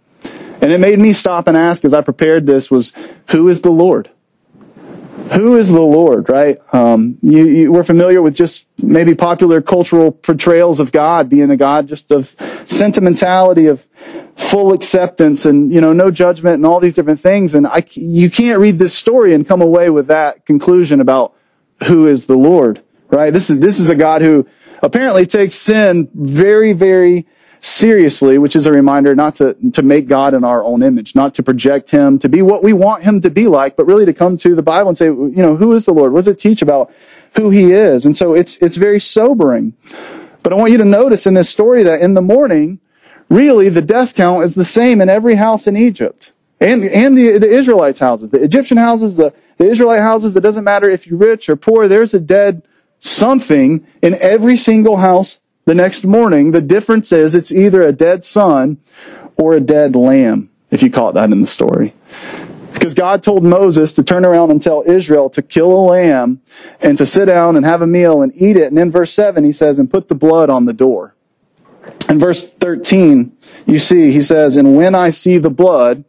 And 0.61 0.71
it 0.71 0.79
made 0.79 0.99
me 0.99 1.13
stop 1.13 1.47
and 1.47 1.55
ask 1.55 1.85
as 1.85 1.93
I 1.93 2.01
prepared 2.01 2.45
this 2.45 2.71
was, 2.71 2.91
who 3.29 3.47
is 3.47 3.61
the 3.61 3.71
Lord? 3.71 4.09
Who 5.33 5.57
is 5.57 5.69
the 5.69 5.81
Lord, 5.81 6.29
right? 6.29 6.59
Um, 6.73 7.17
you, 7.21 7.45
you, 7.45 7.71
we're 7.71 7.83
familiar 7.83 8.21
with 8.21 8.35
just 8.35 8.67
maybe 8.81 9.15
popular 9.15 9.61
cultural 9.61 10.11
portrayals 10.11 10.79
of 10.79 10.91
God 10.91 11.29
being 11.29 11.49
a 11.49 11.57
God 11.57 11.87
just 11.87 12.11
of 12.11 12.35
sentimentality, 12.63 13.67
of 13.67 13.87
full 14.35 14.73
acceptance, 14.73 15.45
and 15.45 15.73
you 15.73 15.81
know, 15.81 15.93
no 15.93 16.11
judgment, 16.11 16.55
and 16.55 16.65
all 16.65 16.79
these 16.79 16.93
different 16.93 17.19
things. 17.19 17.55
And 17.55 17.67
I, 17.67 17.83
you 17.91 18.29
can't 18.29 18.59
read 18.59 18.79
this 18.79 18.95
story 18.95 19.33
and 19.33 19.47
come 19.47 19.61
away 19.61 19.89
with 19.89 20.07
that 20.07 20.45
conclusion 20.45 21.01
about 21.01 21.33
who 21.85 22.07
is 22.07 22.25
the 22.25 22.37
Lord, 22.37 22.81
right? 23.09 23.31
This 23.31 23.49
is 23.49 23.59
this 23.59 23.79
is 23.79 23.89
a 23.89 23.95
God 23.95 24.21
who 24.21 24.47
apparently 24.81 25.25
takes 25.25 25.55
sin 25.55 26.09
very, 26.13 26.73
very 26.73 27.27
seriously, 27.59 28.37
which 28.37 28.55
is 28.55 28.65
a 28.67 28.71
reminder 28.71 29.15
not 29.15 29.35
to, 29.35 29.55
to 29.73 29.81
make 29.81 30.07
God 30.07 30.33
in 30.33 30.43
our 30.43 30.63
own 30.63 30.83
image, 30.83 31.15
not 31.15 31.33
to 31.35 31.43
project 31.43 31.89
him 31.89 32.19
to 32.19 32.29
be 32.29 32.41
what 32.41 32.63
we 32.63 32.73
want 32.73 33.03
him 33.03 33.21
to 33.21 33.29
be 33.29 33.47
like, 33.47 33.75
but 33.75 33.85
really 33.85 34.05
to 34.05 34.13
come 34.13 34.37
to 34.37 34.55
the 34.55 34.61
Bible 34.61 34.89
and 34.89 34.97
say, 34.97 35.05
you 35.05 35.31
know, 35.35 35.55
who 35.55 35.73
is 35.73 35.85
the 35.85 35.93
Lord? 35.93 36.13
What 36.13 36.19
does 36.19 36.27
it 36.27 36.39
teach 36.39 36.61
about 36.61 36.91
who 37.35 37.49
he 37.49 37.71
is? 37.71 38.05
And 38.05 38.17
so 38.17 38.33
it's, 38.33 38.57
it's 38.61 38.77
very 38.77 38.99
sobering. 38.99 39.73
But 40.43 40.53
I 40.53 40.55
want 40.55 40.71
you 40.71 40.77
to 40.77 40.85
notice 40.85 41.25
in 41.25 41.33
this 41.33 41.49
story 41.49 41.83
that 41.83 42.01
in 42.01 42.13
the 42.13 42.21
morning, 42.21 42.79
really 43.29 43.69
the 43.69 43.81
death 43.81 44.15
count 44.15 44.43
is 44.43 44.55
the 44.55 44.65
same 44.65 45.01
in 45.01 45.09
every 45.09 45.35
house 45.35 45.67
in 45.67 45.75
Egypt. 45.75 46.31
And, 46.59 46.83
and 46.85 47.17
the, 47.17 47.37
the 47.37 47.49
Israelites' 47.49 47.99
houses, 47.99 48.31
the 48.31 48.41
Egyptian 48.41 48.77
houses, 48.77 49.15
the, 49.15 49.33
the 49.57 49.67
Israelite 49.67 50.01
houses, 50.01 50.35
it 50.35 50.41
doesn't 50.41 50.63
matter 50.63 50.89
if 50.89 51.05
you're 51.05 51.19
rich 51.19 51.49
or 51.49 51.55
poor, 51.55 51.87
there's 51.87 52.13
a 52.13 52.19
dead 52.19 52.63
something 52.99 53.85
in 54.01 54.15
every 54.15 54.57
single 54.57 54.97
house 54.97 55.39
the 55.67 55.75
next 55.75 56.05
morning. 56.05 56.51
The 56.51 56.61
difference 56.61 57.11
is 57.11 57.35
it's 57.35 57.51
either 57.51 57.81
a 57.81 57.91
dead 57.91 58.23
son 58.23 58.77
or 59.35 59.53
a 59.53 59.59
dead 59.59 59.97
lamb, 59.97 60.49
if 60.71 60.81
you 60.81 60.89
caught 60.89 61.13
that 61.15 61.29
in 61.29 61.41
the 61.41 61.47
story. 61.47 61.93
Because 62.73 62.93
God 62.93 63.21
told 63.21 63.43
Moses 63.43 63.91
to 63.93 64.03
turn 64.03 64.25
around 64.25 64.49
and 64.49 64.61
tell 64.61 64.81
Israel 64.85 65.29
to 65.31 65.41
kill 65.41 65.73
a 65.73 65.83
lamb 65.83 66.41
and 66.79 66.97
to 66.97 67.05
sit 67.05 67.25
down 67.25 67.57
and 67.57 67.65
have 67.65 67.81
a 67.81 67.87
meal 67.87 68.21
and 68.21 68.31
eat 68.33 68.55
it. 68.55 68.67
And 68.67 68.79
in 68.79 68.91
verse 68.91 69.11
7, 69.11 69.43
he 69.43 69.51
says, 69.51 69.77
and 69.77 69.91
put 69.91 70.07
the 70.07 70.15
blood 70.15 70.49
on 70.49 70.65
the 70.65 70.73
door. 70.73 71.15
In 72.07 72.17
verse 72.17 72.53
13, 72.53 73.35
you 73.65 73.79
see, 73.79 74.11
he 74.13 74.21
says, 74.21 74.55
And 74.55 74.77
when 74.77 74.95
I 74.95 75.09
see 75.09 75.37
the 75.37 75.49
blood, 75.49 76.05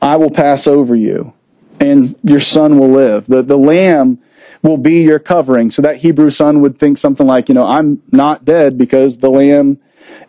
I 0.00 0.14
will 0.14 0.30
pass 0.30 0.68
over 0.68 0.94
you, 0.94 1.32
and 1.80 2.14
your 2.22 2.40
son 2.40 2.78
will 2.78 2.90
live. 2.90 3.26
The, 3.26 3.42
the 3.42 3.58
lamb 3.58 4.22
will 4.62 4.78
be 4.78 5.02
your 5.02 5.18
covering. 5.18 5.70
So 5.70 5.82
that 5.82 5.96
Hebrew 5.96 6.30
son 6.30 6.60
would 6.60 6.78
think 6.78 6.98
something 6.98 7.26
like, 7.26 7.48
you 7.48 7.54
know, 7.54 7.66
I'm 7.66 8.02
not 8.10 8.44
dead 8.44 8.78
because 8.78 9.18
the 9.18 9.30
lamb 9.30 9.78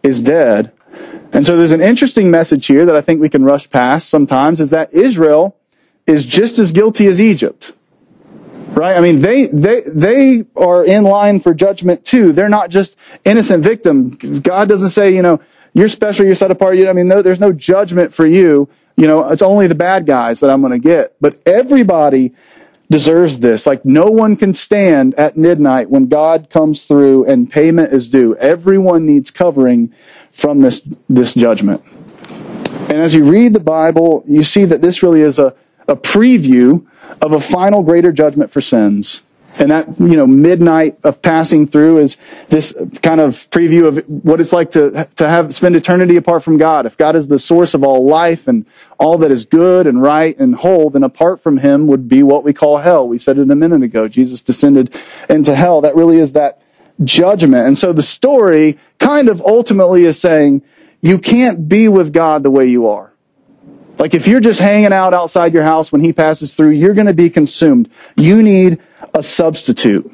is 0.01 0.21
dead. 0.21 0.71
And 1.31 1.45
so 1.45 1.55
there's 1.55 1.71
an 1.71 1.81
interesting 1.81 2.29
message 2.29 2.67
here 2.67 2.85
that 2.85 2.95
I 2.95 3.01
think 3.01 3.21
we 3.21 3.29
can 3.29 3.43
rush 3.43 3.69
past 3.69 4.09
sometimes 4.09 4.59
is 4.59 4.69
that 4.69 4.93
Israel 4.93 5.55
is 6.05 6.25
just 6.25 6.59
as 6.59 6.71
guilty 6.71 7.07
as 7.07 7.19
Egypt. 7.21 7.73
Right? 8.69 8.97
I 8.97 9.01
mean, 9.01 9.19
they, 9.19 9.47
they, 9.47 9.81
they 9.81 10.45
are 10.55 10.83
in 10.83 11.03
line 11.03 11.39
for 11.39 11.53
judgment 11.53 12.03
too. 12.03 12.33
They're 12.33 12.49
not 12.49 12.69
just 12.69 12.95
innocent 13.23 13.63
victim. 13.63 14.09
God 14.41 14.67
doesn't 14.67 14.89
say, 14.89 15.13
you 15.13 15.21
know, 15.21 15.39
you're 15.73 15.87
special, 15.87 16.25
you're 16.25 16.35
set 16.35 16.51
apart. 16.51 16.77
You 16.77 16.85
know, 16.85 16.89
I 16.89 16.93
mean, 16.93 17.07
no, 17.07 17.21
there's 17.21 17.39
no 17.39 17.51
judgment 17.51 18.13
for 18.13 18.25
you. 18.25 18.69
You 18.95 19.07
know, 19.07 19.27
it's 19.29 19.41
only 19.41 19.67
the 19.67 19.75
bad 19.75 20.05
guys 20.05 20.39
that 20.39 20.49
I'm 20.49 20.61
going 20.61 20.73
to 20.73 20.79
get. 20.79 21.15
But 21.19 21.41
everybody 21.47 22.33
deserves 22.93 23.39
this. 23.39 23.65
Like 23.65 23.83
no 23.83 24.05
one 24.05 24.35
can 24.35 24.53
stand 24.53 25.15
at 25.15 25.35
midnight 25.35 25.89
when 25.89 26.09
God 26.09 26.51
comes 26.51 26.85
through 26.85 27.25
and 27.25 27.49
payment 27.49 27.91
is 27.91 28.07
due. 28.07 28.35
Everyone 28.35 29.07
needs 29.07 29.31
covering 29.31 29.91
from 30.31 30.61
this, 30.61 30.87
this 31.09 31.33
judgment. 31.33 31.83
And 32.89 33.01
as 33.01 33.15
you 33.15 33.23
read 33.23 33.53
the 33.53 33.59
Bible, 33.59 34.23
you 34.27 34.43
see 34.43 34.65
that 34.65 34.81
this 34.81 35.01
really 35.01 35.21
is 35.21 35.39
a, 35.39 35.55
a 35.87 35.95
preview 35.95 36.85
of 37.19 37.31
a 37.31 37.39
final 37.39 37.81
greater 37.81 38.11
judgment 38.11 38.51
for 38.51 38.61
sins. 38.61 39.23
And 39.55 39.69
that, 39.69 39.99
you 39.99 40.17
know, 40.17 40.25
midnight 40.25 40.97
of 41.03 41.21
passing 41.21 41.67
through 41.67 41.99
is 41.99 42.17
this 42.49 42.73
kind 43.03 43.21
of 43.21 43.33
preview 43.51 43.87
of 43.87 44.03
what 44.07 44.39
it's 44.39 44.51
like 44.51 44.71
to, 44.71 45.07
to 45.15 45.27
have, 45.27 45.53
spend 45.53 45.75
eternity 45.75 46.15
apart 46.15 46.43
from 46.43 46.57
God. 46.57 46.87
If 46.87 46.97
God 46.97 47.15
is 47.15 47.27
the 47.27 47.37
source 47.37 47.75
of 47.75 47.83
all 47.83 48.05
life 48.05 48.47
and 48.47 48.65
all 48.99 49.19
that 49.19 49.29
is 49.29 49.45
good 49.45 49.85
and 49.85 50.01
right 50.01 50.37
and 50.39 50.55
whole, 50.55 50.89
then 50.89 51.03
apart 51.03 51.39
from 51.39 51.57
Him 51.57 51.85
would 51.87 52.09
be 52.09 52.23
what 52.23 52.43
we 52.43 52.51
call 52.51 52.77
hell. 52.77 53.07
We 53.07 53.19
said 53.19 53.37
it 53.37 53.51
a 53.51 53.55
minute 53.55 53.83
ago. 53.83 54.07
Jesus 54.07 54.41
descended 54.41 54.95
into 55.29 55.55
hell. 55.55 55.81
That 55.81 55.95
really 55.95 56.17
is 56.17 56.33
that 56.33 56.61
judgment. 57.03 57.67
And 57.67 57.77
so 57.77 57.93
the 57.93 58.01
story 58.01 58.79
kind 58.97 59.29
of 59.29 59.39
ultimately 59.41 60.05
is 60.05 60.19
saying, 60.19 60.63
you 61.01 61.19
can't 61.19 61.67
be 61.67 61.89
with 61.89 62.11
God 62.11 62.43
the 62.43 62.51
way 62.51 62.67
you 62.67 62.87
are. 62.87 63.13
Like 63.99 64.13
if 64.13 64.27
you're 64.27 64.39
just 64.39 64.59
hanging 64.59 64.93
out 64.93 65.13
outside 65.13 65.53
your 65.53 65.63
house 65.63 65.91
when 65.91 66.03
he 66.03 66.13
passes 66.13 66.55
through, 66.55 66.71
you're 66.71 66.95
going 66.95 67.07
to 67.07 67.13
be 67.13 67.29
consumed. 67.29 67.91
You 68.17 68.41
need 68.41 68.79
a 69.13 69.23
substitute. 69.23 70.11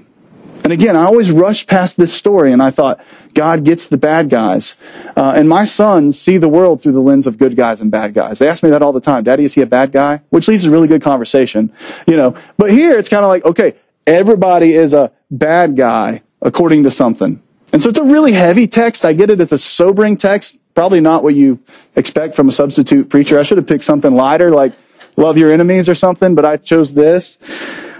And 0.63 0.73
again, 0.73 0.95
I 0.95 1.05
always 1.05 1.31
rushed 1.31 1.67
past 1.67 1.97
this 1.97 2.13
story 2.13 2.51
and 2.51 2.61
I 2.61 2.69
thought, 2.69 2.99
God 3.33 3.63
gets 3.63 3.87
the 3.87 3.97
bad 3.97 4.29
guys. 4.29 4.77
Uh, 5.15 5.33
and 5.35 5.47
my 5.47 5.65
sons 5.65 6.19
see 6.19 6.37
the 6.37 6.49
world 6.49 6.81
through 6.81 6.93
the 6.93 7.01
lens 7.01 7.27
of 7.27 7.37
good 7.37 7.55
guys 7.55 7.79
and 7.79 7.91
bad 7.91 8.13
guys. 8.13 8.39
They 8.39 8.47
ask 8.47 8.63
me 8.63 8.69
that 8.71 8.81
all 8.81 8.91
the 8.91 8.99
time. 8.99 9.23
Daddy, 9.23 9.43
is 9.43 9.53
he 9.53 9.61
a 9.61 9.67
bad 9.67 9.91
guy? 9.91 10.21
Which 10.29 10.47
leads 10.47 10.63
to 10.63 10.69
a 10.69 10.71
really 10.71 10.87
good 10.87 11.01
conversation, 11.01 11.71
you 12.07 12.17
know. 12.17 12.35
But 12.57 12.71
here 12.71 12.97
it's 12.97 13.09
kind 13.09 13.23
of 13.23 13.29
like, 13.29 13.45
okay, 13.45 13.75
everybody 14.05 14.73
is 14.73 14.93
a 14.93 15.11
bad 15.29 15.77
guy 15.77 16.23
according 16.41 16.83
to 16.83 16.91
something. 16.91 17.41
And 17.71 17.81
so 17.81 17.89
it's 17.89 17.99
a 17.99 18.03
really 18.03 18.31
heavy 18.31 18.67
text. 18.67 19.05
I 19.05 19.13
get 19.13 19.29
it. 19.29 19.39
It's 19.39 19.51
a 19.51 19.57
sobering 19.57 20.17
text. 20.17 20.57
Probably 20.73 21.01
not 21.01 21.23
what 21.23 21.35
you 21.35 21.59
expect 21.95 22.35
from 22.35 22.49
a 22.49 22.51
substitute 22.51 23.09
preacher. 23.09 23.39
I 23.39 23.43
should 23.43 23.59
have 23.59 23.67
picked 23.67 23.83
something 23.83 24.13
lighter 24.13 24.49
like 24.49 24.73
love 25.17 25.37
your 25.37 25.53
enemies 25.53 25.87
or 25.87 25.95
something, 25.95 26.33
but 26.33 26.45
I 26.45 26.57
chose 26.57 26.93
this 26.93 27.37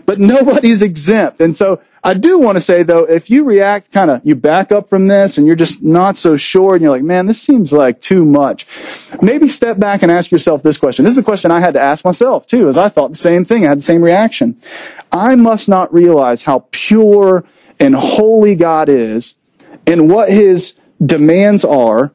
but 0.09 0.17
nobody's 0.17 0.81
exempt. 0.81 1.39
And 1.39 1.55
so 1.55 1.83
I 2.03 2.15
do 2.15 2.39
want 2.39 2.55
to 2.55 2.61
say 2.61 2.81
though, 2.81 3.03
if 3.03 3.29
you 3.29 3.43
react 3.43 3.91
kind 3.91 4.09
of, 4.09 4.21
you 4.25 4.33
back 4.33 4.71
up 4.71 4.89
from 4.89 5.07
this 5.07 5.37
and 5.37 5.45
you're 5.45 5.55
just 5.55 5.83
not 5.83 6.17
so 6.17 6.35
sure 6.35 6.73
and 6.73 6.81
you're 6.81 6.89
like, 6.89 7.03
man, 7.03 7.27
this 7.27 7.39
seems 7.39 7.71
like 7.71 8.01
too 8.01 8.25
much. 8.25 8.65
Maybe 9.21 9.47
step 9.47 9.77
back 9.77 10.01
and 10.01 10.11
ask 10.11 10.31
yourself 10.31 10.63
this 10.63 10.79
question. 10.79 11.05
This 11.05 11.11
is 11.11 11.19
a 11.19 11.23
question 11.23 11.51
I 11.51 11.59
had 11.59 11.75
to 11.75 11.79
ask 11.79 12.03
myself 12.03 12.47
too, 12.47 12.67
as 12.67 12.75
I 12.75 12.89
thought 12.89 13.11
the 13.11 13.19
same 13.19 13.45
thing. 13.45 13.67
I 13.67 13.69
had 13.69 13.77
the 13.77 13.83
same 13.83 14.03
reaction. 14.03 14.57
I 15.11 15.35
must 15.35 15.69
not 15.69 15.93
realize 15.93 16.41
how 16.41 16.65
pure 16.71 17.45
and 17.79 17.93
holy 17.93 18.55
God 18.55 18.89
is 18.89 19.35
and 19.85 20.09
what 20.09 20.31
his 20.31 20.75
demands 21.05 21.63
are 21.63 22.11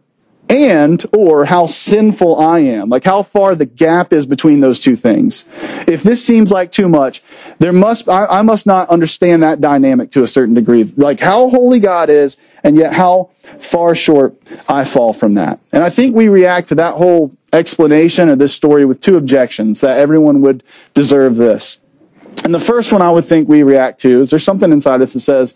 and 0.49 1.05
or 1.13 1.47
how 1.47 1.67
sinful 1.67 2.39
I 2.39 2.61
am, 2.61 2.89
like 2.89 3.05
how 3.05 3.23
far 3.23 3.55
the 3.55 3.67
gap 3.67 4.13
is 4.13 4.27
between 4.27 4.61
those 4.61 4.79
two 4.79 4.97
things. 4.97 5.47
If 5.87 6.03
this 6.03 6.25
seems 6.25 6.53
like 6.53 6.71
too 6.71 6.89
much, 6.89 7.23
there 7.59 7.73
must 7.73 8.09
I, 8.09 8.27
I, 8.27 8.43
must 8.43 8.67
not 8.67 8.89
understand 8.91 9.43
that 9.43 9.61
dynamic 9.61 10.11
to 10.13 10.23
a 10.23 10.29
certain 10.29 10.55
degree, 10.55 10.85
like 10.97 11.21
how 11.21 11.49
holy 11.49 11.81
God 11.81 12.11
is, 12.11 12.37
and 12.63 12.77
yet 12.77 12.93
how 12.93 13.31
far 13.59 13.95
short 13.95 14.37
I 14.69 14.85
fall 14.85 15.13
from 15.13 15.35
that. 15.35 15.61
And 15.73 15.83
I 15.83 15.91
think 15.91 16.15
we 16.15 16.29
react 16.29 16.69
to 16.69 16.75
that 16.77 16.95
whole 16.95 17.35
explanation 17.53 18.29
of 18.29 18.39
this 18.39 18.53
story 18.53 18.85
with 18.85 19.01
two 19.01 19.17
objections 19.17 19.81
that 19.81 19.99
everyone 19.99 20.41
would 20.43 20.63
deserve 20.93 21.37
this. 21.37 21.81
And 22.43 22.53
the 22.53 22.61
first 22.61 22.93
one 22.93 23.01
I 23.01 23.11
would 23.11 23.25
think 23.25 23.49
we 23.49 23.63
react 23.63 24.01
to 24.01 24.23
is 24.23 24.31
there's 24.31 24.45
something 24.45 24.73
inside 24.73 25.01
us 25.01 25.13
that 25.15 25.21
says, 25.21 25.55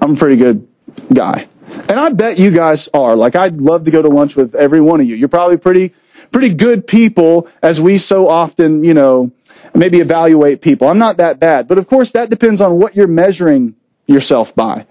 I'm 0.00 0.14
a 0.14 0.16
pretty 0.16 0.36
good 0.36 0.66
guy. 1.12 1.48
And 1.88 1.92
I 1.98 2.10
bet 2.10 2.38
you 2.38 2.50
guys 2.50 2.88
are. 2.94 3.16
Like, 3.16 3.36
I'd 3.36 3.56
love 3.60 3.84
to 3.84 3.90
go 3.90 4.02
to 4.02 4.08
lunch 4.08 4.36
with 4.36 4.54
every 4.54 4.80
one 4.80 5.00
of 5.00 5.06
you. 5.06 5.16
You're 5.16 5.28
probably 5.28 5.56
pretty, 5.56 5.94
pretty 6.30 6.54
good 6.54 6.86
people 6.86 7.48
as 7.62 7.80
we 7.80 7.98
so 7.98 8.28
often, 8.28 8.84
you 8.84 8.94
know, 8.94 9.30
maybe 9.74 10.00
evaluate 10.00 10.60
people. 10.60 10.88
I'm 10.88 10.98
not 10.98 11.16
that 11.18 11.38
bad. 11.38 11.68
But 11.68 11.78
of 11.78 11.86
course, 11.86 12.12
that 12.12 12.30
depends 12.30 12.60
on 12.60 12.78
what 12.78 12.94
you're 12.94 13.06
measuring 13.06 13.74
yourself 14.06 14.54
by. 14.54 14.86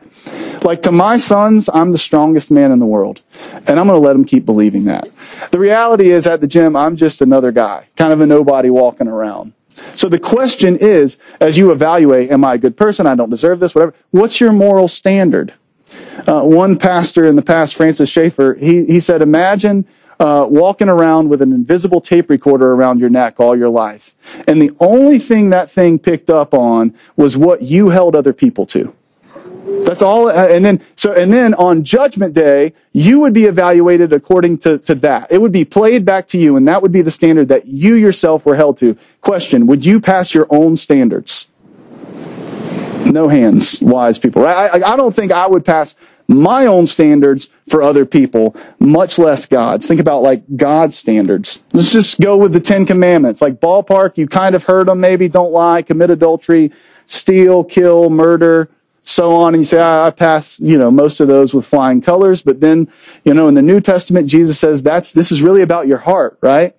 Like 0.63 0.81
to 0.83 0.91
my 0.91 1.17
sons, 1.17 1.69
I'm 1.73 1.91
the 1.91 1.97
strongest 1.97 2.51
man 2.51 2.71
in 2.71 2.79
the 2.79 2.85
world. 2.85 3.21
And 3.67 3.79
I'm 3.79 3.87
going 3.87 4.01
to 4.01 4.05
let 4.05 4.13
them 4.13 4.25
keep 4.25 4.45
believing 4.45 4.85
that. 4.85 5.09
The 5.51 5.59
reality 5.59 6.11
is 6.11 6.27
at 6.27 6.41
the 6.41 6.47
gym, 6.47 6.75
I'm 6.75 6.95
just 6.95 7.21
another 7.21 7.51
guy, 7.51 7.87
kind 7.95 8.13
of 8.13 8.21
a 8.21 8.25
nobody 8.25 8.69
walking 8.69 9.07
around. 9.07 9.53
So 9.93 10.09
the 10.09 10.19
question 10.19 10.75
is, 10.77 11.17
as 11.39 11.57
you 11.57 11.71
evaluate, 11.71 12.31
am 12.31 12.43
I 12.43 12.55
a 12.55 12.57
good 12.57 12.75
person? 12.75 13.07
I 13.07 13.15
don't 13.15 13.29
deserve 13.29 13.59
this, 13.59 13.73
whatever. 13.73 13.93
What's 14.11 14.41
your 14.41 14.51
moral 14.51 14.87
standard? 14.87 15.53
Uh, 16.27 16.43
one 16.43 16.77
pastor 16.77 17.25
in 17.25 17.35
the 17.35 17.41
past, 17.41 17.75
Francis 17.75 18.09
Schaeffer, 18.09 18.55
he, 18.55 18.85
he 18.85 18.99
said, 18.99 19.21
imagine 19.21 19.85
uh, 20.19 20.45
walking 20.49 20.89
around 20.89 21.29
with 21.29 21.41
an 21.41 21.53
invisible 21.53 22.01
tape 22.01 22.29
recorder 22.29 22.73
around 22.73 22.99
your 22.99 23.09
neck 23.09 23.39
all 23.39 23.57
your 23.57 23.69
life. 23.69 24.15
And 24.47 24.61
the 24.61 24.71
only 24.79 25.19
thing 25.19 25.51
that 25.51 25.71
thing 25.71 25.97
picked 25.99 26.29
up 26.29 26.53
on 26.53 26.93
was 27.15 27.37
what 27.37 27.61
you 27.61 27.89
held 27.89 28.15
other 28.15 28.33
people 28.33 28.65
to. 28.67 28.93
That's 29.85 30.01
all. 30.01 30.27
Uh, 30.27 30.47
and 30.47 30.65
then, 30.65 30.81
so, 30.95 31.13
and 31.13 31.31
then 31.31 31.53
on 31.53 31.83
judgment 31.83 32.33
day, 32.33 32.73
you 32.91 33.21
would 33.21 33.33
be 33.33 33.45
evaluated 33.45 34.13
according 34.13 34.57
to, 34.59 34.77
to 34.79 34.95
that. 34.95 35.31
It 35.31 35.41
would 35.41 35.51
be 35.51 35.63
played 35.63 36.05
back 36.05 36.27
to 36.27 36.37
you, 36.37 36.57
and 36.57 36.67
that 36.67 36.81
would 36.81 36.91
be 36.91 37.01
the 37.01 37.11
standard 37.11 37.47
that 37.47 37.65
you 37.67 37.95
yourself 37.95 38.45
were 38.45 38.55
held 38.55 38.77
to. 38.79 38.97
Question, 39.21 39.67
would 39.67 39.85
you 39.85 40.01
pass 40.01 40.33
your 40.33 40.47
own 40.49 40.75
standards? 40.75 41.48
No 43.09 43.27
hands, 43.27 43.81
wise 43.81 44.19
people. 44.19 44.43
Right? 44.43 44.81
I, 44.81 44.93
I 44.93 44.95
don't 44.95 45.15
think 45.15 45.31
I 45.31 45.47
would 45.47 45.65
pass 45.65 45.95
my 46.29 46.67
own 46.67 46.85
standards 46.85 47.49
for 47.67 47.81
other 47.81 48.05
people, 48.05 48.55
much 48.77 49.17
less 49.17 49.47
God's. 49.47 49.87
Think 49.87 49.99
about 49.99 50.21
like 50.21 50.43
God's 50.55 50.95
standards. 50.95 51.63
Let's 51.73 51.91
just 51.91 52.21
go 52.21 52.37
with 52.37 52.53
the 52.53 52.59
Ten 52.59 52.85
Commandments. 52.85 53.41
Like 53.41 53.59
ballpark, 53.59 54.15
you 54.15 54.27
kind 54.27 54.53
of 54.53 54.63
heard 54.63 54.87
them 54.87 54.99
maybe. 54.99 55.27
Don't 55.27 55.51
lie, 55.51 55.81
commit 55.81 56.11
adultery, 56.11 56.71
steal, 57.07 57.63
kill, 57.63 58.11
murder, 58.11 58.69
so 59.01 59.35
on. 59.37 59.55
And 59.55 59.61
you 59.61 59.65
say, 59.65 59.79
I, 59.79 60.07
I 60.07 60.11
pass, 60.11 60.59
you 60.59 60.77
know, 60.77 60.91
most 60.91 61.19
of 61.19 61.27
those 61.27 61.51
with 61.51 61.65
flying 61.65 61.99
colors. 61.99 62.43
But 62.43 62.59
then, 62.59 62.91
you 63.25 63.33
know, 63.33 63.47
in 63.47 63.55
the 63.55 63.63
New 63.63 63.79
Testament, 63.79 64.27
Jesus 64.27 64.59
says 64.59 64.83
that's, 64.83 65.11
this 65.11 65.31
is 65.31 65.41
really 65.41 65.63
about 65.63 65.87
your 65.87 65.97
heart, 65.97 66.37
right? 66.41 66.75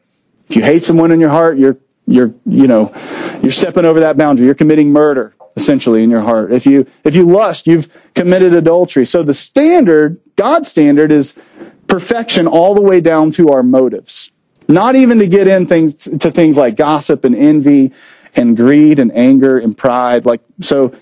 If 0.48 0.54
you 0.54 0.62
hate 0.62 0.84
someone 0.84 1.10
in 1.10 1.18
your 1.18 1.30
heart, 1.30 1.58
you're, 1.58 1.76
you're, 2.06 2.32
you 2.46 2.68
know, 2.68 2.94
you're 3.42 3.50
stepping 3.50 3.84
over 3.84 3.98
that 4.00 4.16
boundary. 4.16 4.46
You're 4.46 4.54
committing 4.54 4.92
murder 4.92 5.34
essentially 5.56 6.02
in 6.02 6.10
your 6.10 6.22
heart. 6.22 6.52
If 6.52 6.66
you 6.66 6.86
if 7.04 7.14
you 7.16 7.24
lust, 7.24 7.66
you've 7.66 7.88
committed 8.14 8.54
adultery. 8.54 9.04
So 9.04 9.22
the 9.22 9.34
standard, 9.34 10.20
God's 10.36 10.68
standard 10.68 11.12
is 11.12 11.34
perfection 11.86 12.46
all 12.46 12.74
the 12.74 12.80
way 12.80 13.00
down 13.00 13.30
to 13.32 13.48
our 13.50 13.62
motives. 13.62 14.30
Not 14.68 14.94
even 14.94 15.18
to 15.18 15.26
get 15.26 15.48
in 15.48 15.66
things 15.66 15.94
to 15.94 16.30
things 16.30 16.56
like 16.56 16.76
gossip 16.76 17.24
and 17.24 17.34
envy 17.34 17.92
and 18.36 18.56
greed 18.56 18.98
and 18.98 19.10
anger 19.12 19.58
and 19.58 19.76
pride. 19.76 20.24
Like 20.24 20.40
so 20.60 20.94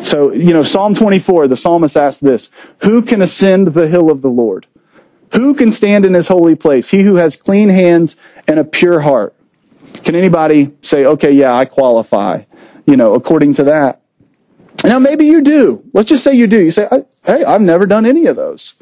so 0.00 0.32
you 0.32 0.52
know 0.52 0.62
Psalm 0.62 0.94
24 0.94 1.48
the 1.48 1.56
psalmist 1.56 1.96
asks 1.96 2.20
this, 2.20 2.50
who 2.82 3.02
can 3.02 3.22
ascend 3.22 3.68
the 3.68 3.88
hill 3.88 4.10
of 4.10 4.22
the 4.22 4.30
Lord? 4.30 4.66
Who 5.32 5.54
can 5.54 5.72
stand 5.72 6.04
in 6.04 6.14
his 6.14 6.28
holy 6.28 6.54
place? 6.54 6.90
He 6.90 7.02
who 7.02 7.16
has 7.16 7.36
clean 7.36 7.68
hands 7.68 8.16
and 8.46 8.60
a 8.60 8.64
pure 8.64 9.00
heart. 9.00 9.34
Can 10.04 10.14
anybody 10.14 10.72
say, 10.82 11.06
okay, 11.06 11.32
yeah, 11.32 11.54
I 11.54 11.64
qualify? 11.64 12.42
You 12.86 12.96
know, 12.96 13.14
according 13.14 13.54
to 13.54 13.64
that. 13.64 14.00
Now, 14.84 14.98
maybe 14.98 15.26
you 15.26 15.40
do. 15.42 15.82
Let's 15.92 16.08
just 16.08 16.24
say 16.24 16.34
you 16.34 16.46
do. 16.46 16.62
You 16.62 16.70
say, 16.70 16.88
"Hey, 17.24 17.44
I've 17.44 17.60
never 17.60 17.86
done 17.86 18.06
any 18.06 18.26
of 18.26 18.36
those." 18.36 18.74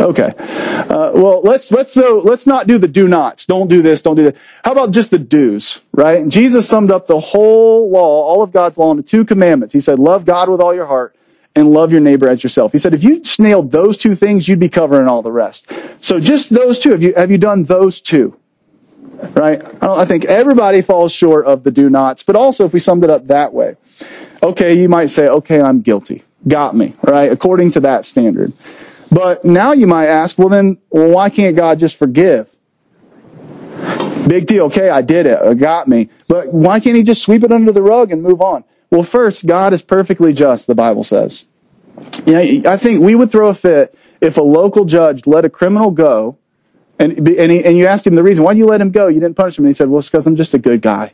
Okay. 0.00 0.32
Uh, 0.38 1.12
well, 1.14 1.42
let's 1.42 1.70
let's 1.70 1.92
so 1.92 2.18
let's 2.24 2.46
not 2.46 2.66
do 2.66 2.78
the 2.78 2.88
do 2.88 3.06
nots. 3.06 3.44
Don't 3.44 3.68
do 3.68 3.82
this. 3.82 4.00
Don't 4.00 4.16
do 4.16 4.24
that. 4.24 4.36
How 4.64 4.72
about 4.72 4.92
just 4.92 5.10
the 5.10 5.18
do's? 5.18 5.82
Right? 5.92 6.26
Jesus 6.26 6.66
summed 6.66 6.90
up 6.90 7.06
the 7.06 7.20
whole 7.20 7.90
law, 7.90 8.24
all 8.24 8.42
of 8.42 8.52
God's 8.52 8.78
law, 8.78 8.90
into 8.90 9.02
two 9.02 9.26
commandments. 9.26 9.74
He 9.74 9.80
said, 9.80 9.98
"Love 9.98 10.24
God 10.24 10.48
with 10.48 10.60
all 10.60 10.74
your 10.74 10.86
heart 10.86 11.14
and 11.54 11.70
love 11.70 11.92
your 11.92 12.00
neighbor 12.00 12.28
as 12.28 12.42
yourself. 12.42 12.72
He 12.72 12.78
said, 12.78 12.94
if 12.94 13.02
you 13.02 13.22
nailed 13.38 13.70
those 13.72 13.96
two 13.96 14.14
things, 14.14 14.48
you'd 14.48 14.60
be 14.60 14.68
covering 14.68 15.08
all 15.08 15.22
the 15.22 15.32
rest. 15.32 15.70
So 15.98 16.20
just 16.20 16.50
those 16.50 16.78
two. 16.78 16.90
Have 16.90 17.02
you, 17.02 17.14
have 17.14 17.30
you 17.30 17.38
done 17.38 17.64
those 17.64 18.00
two? 18.00 18.36
Right? 19.22 19.62
I 19.82 20.04
think 20.06 20.24
everybody 20.24 20.82
falls 20.82 21.12
short 21.12 21.46
of 21.46 21.62
the 21.62 21.70
do 21.70 21.90
nots, 21.90 22.22
but 22.22 22.36
also 22.36 22.64
if 22.64 22.72
we 22.72 22.80
summed 22.80 23.04
it 23.04 23.10
up 23.10 23.26
that 23.26 23.52
way. 23.52 23.76
Okay, 24.42 24.80
you 24.80 24.88
might 24.88 25.06
say, 25.06 25.28
okay, 25.28 25.60
I'm 25.60 25.82
guilty. 25.82 26.24
Got 26.48 26.74
me, 26.74 26.94
right? 27.02 27.30
According 27.30 27.72
to 27.72 27.80
that 27.80 28.04
standard. 28.06 28.52
But 29.12 29.44
now 29.44 29.72
you 29.72 29.86
might 29.86 30.06
ask, 30.06 30.38
well 30.38 30.48
then, 30.48 30.78
well, 30.90 31.10
why 31.10 31.28
can't 31.28 31.54
God 31.54 31.78
just 31.78 31.96
forgive? 31.96 32.50
Big 34.26 34.46
deal. 34.46 34.64
Okay, 34.66 34.88
I 34.88 35.02
did 35.02 35.26
it. 35.26 35.38
It 35.42 35.58
got 35.58 35.88
me. 35.88 36.08
But 36.28 36.52
why 36.52 36.80
can't 36.80 36.96
he 36.96 37.02
just 37.02 37.22
sweep 37.22 37.42
it 37.42 37.52
under 37.52 37.72
the 37.72 37.82
rug 37.82 38.12
and 38.12 38.22
move 38.22 38.40
on? 38.40 38.64
Well, 38.90 39.02
first, 39.02 39.46
God 39.46 39.72
is 39.72 39.82
perfectly 39.82 40.32
just, 40.32 40.66
the 40.66 40.74
Bible 40.74 41.04
says. 41.04 41.46
You 42.26 42.32
know, 42.32 42.70
I 42.70 42.76
think 42.76 43.02
we 43.02 43.14
would 43.14 43.30
throw 43.30 43.48
a 43.48 43.54
fit 43.54 43.94
if 44.20 44.36
a 44.36 44.42
local 44.42 44.84
judge 44.84 45.26
let 45.26 45.44
a 45.44 45.50
criminal 45.50 45.90
go 45.90 46.38
and, 47.00 47.28
and, 47.28 47.50
he, 47.50 47.64
and 47.64 47.76
you 47.76 47.86
asked 47.86 48.06
him 48.06 48.14
the 48.14 48.22
reason, 48.22 48.44
why 48.44 48.52
you 48.52 48.66
let 48.66 48.80
him 48.80 48.90
go? 48.90 49.08
You 49.08 49.20
didn't 49.20 49.36
punish 49.36 49.58
him. 49.58 49.64
And 49.64 49.70
he 49.70 49.74
said, 49.74 49.88
well, 49.88 49.98
it's 49.98 50.10
because 50.10 50.26
I'm 50.26 50.36
just 50.36 50.54
a 50.54 50.58
good 50.58 50.82
guy. 50.82 51.12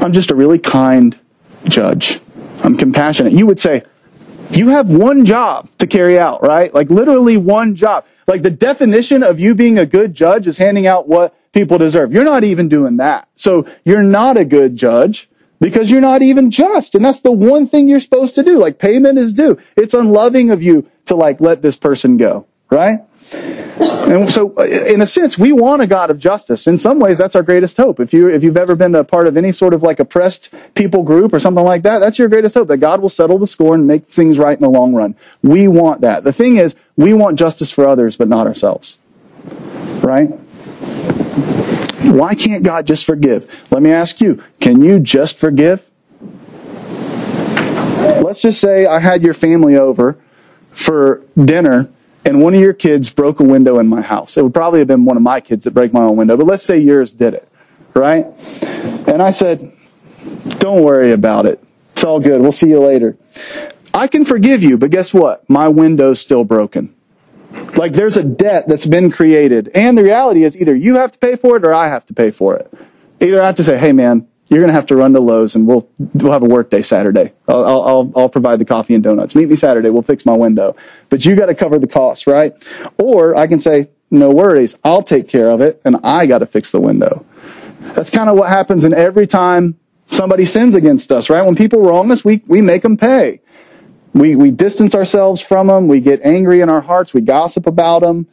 I'm 0.00 0.12
just 0.12 0.30
a 0.30 0.34
really 0.34 0.58
kind 0.58 1.18
judge. 1.64 2.20
I'm 2.62 2.76
compassionate. 2.76 3.32
You 3.32 3.46
would 3.46 3.60
say, 3.60 3.82
you 4.50 4.68
have 4.68 4.90
one 4.90 5.24
job 5.24 5.68
to 5.78 5.86
carry 5.86 6.18
out, 6.18 6.42
right? 6.42 6.72
Like 6.72 6.90
literally 6.90 7.36
one 7.36 7.74
job. 7.74 8.06
Like 8.26 8.42
the 8.42 8.50
definition 8.50 9.22
of 9.22 9.38
you 9.38 9.54
being 9.54 9.78
a 9.78 9.86
good 9.86 10.14
judge 10.14 10.46
is 10.46 10.58
handing 10.58 10.86
out 10.86 11.08
what 11.08 11.36
people 11.52 11.78
deserve. 11.78 12.12
You're 12.12 12.24
not 12.24 12.44
even 12.44 12.68
doing 12.68 12.96
that. 12.98 13.28
So 13.34 13.66
you're 13.84 14.02
not 14.02 14.36
a 14.36 14.44
good 14.44 14.76
judge 14.76 15.28
because 15.60 15.90
you're 15.90 16.00
not 16.00 16.22
even 16.22 16.50
just. 16.50 16.94
And 16.94 17.04
that's 17.04 17.20
the 17.20 17.32
one 17.32 17.66
thing 17.66 17.88
you're 17.88 18.00
supposed 18.00 18.34
to 18.36 18.42
do. 18.42 18.58
Like 18.58 18.78
payment 18.78 19.18
is 19.18 19.34
due. 19.34 19.58
It's 19.76 19.94
unloving 19.94 20.50
of 20.50 20.62
you 20.62 20.90
to 21.06 21.14
like 21.14 21.40
let 21.40 21.62
this 21.62 21.76
person 21.76 22.16
go, 22.16 22.46
right? 22.70 23.00
And 23.32 24.28
so, 24.28 24.54
uh, 24.56 24.62
in 24.64 25.00
a 25.00 25.06
sense, 25.06 25.38
we 25.38 25.52
want 25.52 25.80
a 25.82 25.86
God 25.86 26.10
of 26.10 26.18
justice. 26.18 26.66
In 26.66 26.78
some 26.78 26.98
ways, 26.98 27.16
that's 27.18 27.34
our 27.34 27.42
greatest 27.42 27.76
hope. 27.76 27.98
If 27.98 28.12
you 28.12 28.28
if 28.28 28.42
you've 28.42 28.56
ever 28.56 28.74
been 28.74 28.94
a 28.94 29.02
part 29.02 29.26
of 29.26 29.36
any 29.36 29.50
sort 29.50 29.72
of 29.72 29.82
like 29.82 29.98
oppressed 29.98 30.52
people 30.74 31.02
group 31.02 31.32
or 31.32 31.40
something 31.40 31.64
like 31.64 31.82
that, 31.82 32.00
that's 32.00 32.18
your 32.18 32.28
greatest 32.28 32.54
hope 32.54 32.68
that 32.68 32.78
God 32.78 33.00
will 33.00 33.08
settle 33.08 33.38
the 33.38 33.46
score 33.46 33.74
and 33.74 33.86
make 33.86 34.06
things 34.06 34.38
right 34.38 34.56
in 34.56 34.62
the 34.62 34.68
long 34.68 34.94
run. 34.94 35.14
We 35.42 35.68
want 35.68 36.02
that. 36.02 36.22
The 36.22 36.32
thing 36.32 36.58
is, 36.58 36.76
we 36.96 37.14
want 37.14 37.38
justice 37.38 37.70
for 37.70 37.88
others, 37.88 38.16
but 38.16 38.28
not 38.28 38.46
ourselves. 38.46 39.00
Right? 40.02 40.28
Why 42.12 42.34
can't 42.34 42.62
God 42.62 42.86
just 42.86 43.06
forgive? 43.06 43.66
Let 43.70 43.82
me 43.82 43.90
ask 43.90 44.20
you: 44.20 44.42
Can 44.60 44.82
you 44.82 45.00
just 45.00 45.38
forgive? 45.38 45.90
Let's 48.22 48.42
just 48.42 48.60
say 48.60 48.84
I 48.84 48.98
had 49.00 49.22
your 49.22 49.34
family 49.34 49.76
over 49.76 50.18
for 50.70 51.22
dinner 51.42 51.88
and 52.24 52.40
one 52.40 52.54
of 52.54 52.60
your 52.60 52.72
kids 52.72 53.10
broke 53.10 53.40
a 53.40 53.44
window 53.44 53.78
in 53.78 53.86
my 53.86 54.00
house. 54.00 54.36
It 54.36 54.42
would 54.42 54.54
probably 54.54 54.78
have 54.80 54.88
been 54.88 55.04
one 55.04 55.16
of 55.16 55.22
my 55.22 55.40
kids 55.40 55.64
that 55.64 55.72
broke 55.72 55.92
my 55.92 56.02
own 56.02 56.16
window, 56.16 56.36
but 56.36 56.46
let's 56.46 56.62
say 56.62 56.78
yours 56.78 57.12
did 57.12 57.34
it, 57.34 57.48
right? 57.94 58.26
And 59.08 59.22
I 59.22 59.30
said, 59.30 59.72
don't 60.58 60.82
worry 60.82 61.12
about 61.12 61.46
it. 61.46 61.62
It's 61.92 62.04
all 62.04 62.20
good. 62.20 62.40
We'll 62.40 62.52
see 62.52 62.68
you 62.68 62.80
later. 62.80 63.16
I 63.92 64.08
can 64.08 64.24
forgive 64.24 64.62
you, 64.62 64.76
but 64.76 64.90
guess 64.90 65.14
what? 65.14 65.48
My 65.48 65.68
window's 65.68 66.20
still 66.20 66.44
broken. 66.44 66.94
Like 67.76 67.92
there's 67.92 68.16
a 68.16 68.24
debt 68.24 68.66
that's 68.66 68.86
been 68.86 69.10
created. 69.10 69.70
And 69.74 69.96
the 69.96 70.02
reality 70.02 70.44
is 70.44 70.60
either 70.60 70.74
you 70.74 70.96
have 70.96 71.12
to 71.12 71.18
pay 71.18 71.36
for 71.36 71.56
it 71.56 71.64
or 71.64 71.72
I 71.72 71.88
have 71.88 72.04
to 72.06 72.14
pay 72.14 72.30
for 72.30 72.56
it. 72.56 72.72
Either 73.20 73.40
I 73.40 73.46
have 73.46 73.54
to 73.56 73.64
say, 73.64 73.78
hey 73.78 73.92
man, 73.92 74.26
you're 74.48 74.60
going 74.60 74.68
to 74.68 74.74
have 74.74 74.86
to 74.86 74.96
run 74.96 75.12
to 75.14 75.20
Lowe's 75.20 75.54
and 75.54 75.66
we'll, 75.66 75.88
we'll 75.98 76.32
have 76.32 76.42
a 76.42 76.46
work 76.46 76.70
day 76.70 76.82
Saturday. 76.82 77.32
I'll, 77.48 77.64
I'll, 77.64 78.12
I'll 78.14 78.28
provide 78.28 78.58
the 78.58 78.64
coffee 78.64 78.94
and 78.94 79.02
donuts. 79.02 79.34
Meet 79.34 79.48
me 79.48 79.54
Saturday. 79.54 79.90
We'll 79.90 80.02
fix 80.02 80.26
my 80.26 80.36
window. 80.36 80.76
But 81.08 81.24
you 81.24 81.34
got 81.34 81.46
to 81.46 81.54
cover 81.54 81.78
the 81.78 81.86
cost, 81.86 82.26
right? 82.26 82.52
Or 82.98 83.36
I 83.36 83.46
can 83.46 83.58
say, 83.58 83.90
no 84.10 84.30
worries. 84.30 84.78
I'll 84.84 85.02
take 85.02 85.28
care 85.28 85.50
of 85.50 85.60
it 85.60 85.80
and 85.84 85.96
I 86.04 86.26
got 86.26 86.38
to 86.38 86.46
fix 86.46 86.70
the 86.70 86.80
window. 86.80 87.24
That's 87.94 88.10
kind 88.10 88.28
of 88.30 88.36
what 88.36 88.48
happens 88.48 88.84
in 88.84 88.94
every 88.94 89.26
time 89.26 89.78
somebody 90.06 90.44
sins 90.44 90.74
against 90.74 91.10
us, 91.10 91.30
right? 91.30 91.42
When 91.42 91.56
people 91.56 91.80
wrong 91.80 92.10
us, 92.12 92.24
we, 92.24 92.42
we 92.46 92.60
make 92.60 92.82
them 92.82 92.96
pay. 92.96 93.40
We, 94.12 94.36
we 94.36 94.50
distance 94.52 94.94
ourselves 94.94 95.40
from 95.40 95.66
them. 95.66 95.88
We 95.88 96.00
get 96.00 96.20
angry 96.22 96.60
in 96.60 96.70
our 96.70 96.80
hearts. 96.80 97.12
We 97.12 97.20
gossip 97.20 97.66
about 97.66 98.02
them. 98.02 98.28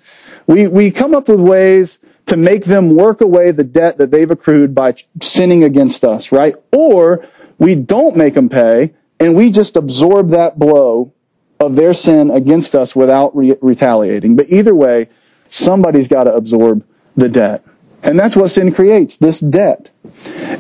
We, 0.46 0.68
we 0.68 0.92
come 0.92 1.16
up 1.16 1.28
with 1.28 1.40
ways 1.40 2.00
to 2.28 2.38
make 2.38 2.66
them 2.66 2.96
work 2.96 3.22
away 3.22 3.52
the 3.52 3.64
debt 3.64 3.98
that 3.98 4.12
they've 4.12 4.32
accrued 4.32 4.74
by 4.74 4.96
sinning 5.22 5.64
against 5.64 6.04
us, 6.04 6.32
right? 6.32 6.56
Or 6.72 7.26
we 7.58 7.76
don't 7.76 8.16
make 8.16 8.36
them 8.36 8.50
pay 8.50 8.94
and 9.20 9.36
we 9.36 9.52
just 9.52 9.78
absorb 9.78 10.30
that 10.30 10.58
blow 10.58 11.14
of 11.60 11.76
their 11.76 11.94
sin 11.94 12.32
against 12.32 12.74
us 12.74 12.96
without 12.96 13.36
re- 13.36 13.56
retaliating. 13.62 14.36
But 14.36 14.50
either 14.50 14.74
way, 14.74 15.10
somebody's 15.46 16.08
got 16.08 16.24
to 16.24 16.34
absorb 16.34 16.84
the 17.16 17.30
debt. 17.30 17.64
And 18.02 18.20
that's 18.20 18.36
what 18.36 18.50
sin 18.50 18.74
creates, 18.74 19.18
this 19.18 19.40
debt. 19.40 19.92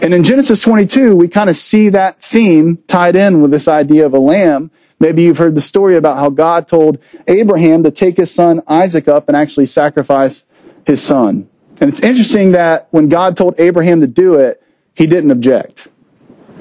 And 0.02 0.14
in 0.14 0.24
Genesis 0.24 0.60
22, 0.60 1.16
we 1.16 1.28
kind 1.28 1.50
of 1.50 1.58
see 1.58 1.90
that 1.90 2.22
theme 2.22 2.78
tied 2.88 3.16
in 3.16 3.42
with 3.42 3.50
this 3.50 3.68
idea 3.68 4.06
of 4.06 4.14
a 4.14 4.20
lamb. 4.20 4.70
Maybe 5.00 5.24
you've 5.24 5.40
heard 5.40 5.56
the 5.56 5.62
story 5.62 5.96
about 5.96 6.18
how 6.18 6.30
God 6.30 6.68
told 6.68 7.00
Abraham 7.28 7.82
to 7.82 7.90
take 7.90 8.18
his 8.18 8.32
son 8.32 8.62
Isaac 8.68 9.08
up 9.08 9.28
and 9.28 9.36
actually 9.36 9.66
sacrifice 9.66 10.46
his 10.86 11.02
son. 11.02 11.50
And 11.82 11.90
it's 11.90 12.00
interesting 12.00 12.52
that 12.52 12.88
when 12.92 13.10
God 13.10 13.36
told 13.36 13.60
Abraham 13.60 14.02
to 14.02 14.08
do 14.08 14.36
it, 14.36 14.64
he 14.94 15.08
didn't 15.08 15.32
object. 15.32 15.88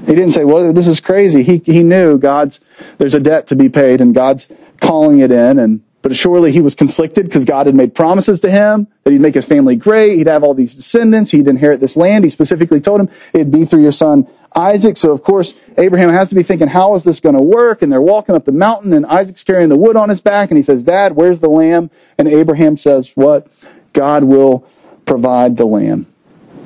He 0.06 0.14
didn't 0.14 0.30
say, 0.30 0.44
well, 0.44 0.72
this 0.72 0.88
is 0.88 0.98
crazy. 0.98 1.42
He, 1.42 1.59
he 1.59 1.83
knew 1.83 2.18
God's, 2.18 2.61
there's 2.96 3.14
a 3.14 3.20
debt 3.20 3.46
to 3.48 3.54
be 3.54 3.68
paid 3.68 4.00
and 4.00 4.14
God's 4.14 4.50
calling 4.80 5.18
it 5.18 5.30
in. 5.30 5.59
And, 5.59 5.83
but 6.00 6.16
surely 6.16 6.52
he 6.52 6.62
was 6.62 6.74
conflicted 6.74 7.26
because 7.26 7.44
God 7.44 7.66
had 7.66 7.74
made 7.74 7.94
promises 7.94 8.40
to 8.40 8.50
him 8.50 8.88
that 9.04 9.11
he'd 9.11 9.20
make 9.20 9.35
his 9.35 9.44
family 9.44 9.76
great. 9.76 10.16
He'd 10.16 10.26
have 10.26 10.42
all 10.42 10.54
these 10.54 10.74
descendants. 10.74 11.30
He'd 11.33 11.46
inherit 11.46 11.80
this 11.80 11.98
land. 11.98 12.24
He 12.24 12.30
specifically 12.30 12.80
told 12.80 13.02
him 13.02 13.11
it'd 13.35 13.50
be 13.50 13.66
through 13.66 13.83
your 13.83 13.92
son 13.92 14.26
Isaac. 14.56 14.96
So 14.96 15.12
of 15.12 15.22
course, 15.22 15.54
Abraham 15.76 16.09
has 16.09 16.30
to 16.30 16.35
be 16.35 16.42
thinking, 16.42 16.68
how 16.68 16.94
is 16.94 17.04
this 17.04 17.20
going 17.20 17.37
to 17.37 17.42
work? 17.42 17.83
And 17.83 17.92
they're 17.92 18.00
walking 18.00 18.35
up 18.35 18.46
the 18.46 18.52
mountain 18.52 18.94
and 18.94 19.04
Isaac's 19.04 19.44
carrying 19.44 19.68
the 19.68 19.76
wood 19.76 19.96
on 19.96 20.09
his 20.09 20.22
back 20.22 20.50
and 20.50 20.56
he 20.56 20.62
says, 20.62 20.83
dad, 20.83 21.14
where's 21.14 21.40
the 21.40 21.50
lamb? 21.50 21.90
And 22.16 22.26
Abraham 22.26 22.78
says, 22.78 23.12
what? 23.14 23.46
God 23.92 24.24
will 24.24 24.66
provide 25.11 25.57
the 25.57 25.66
lamb. 25.66 26.07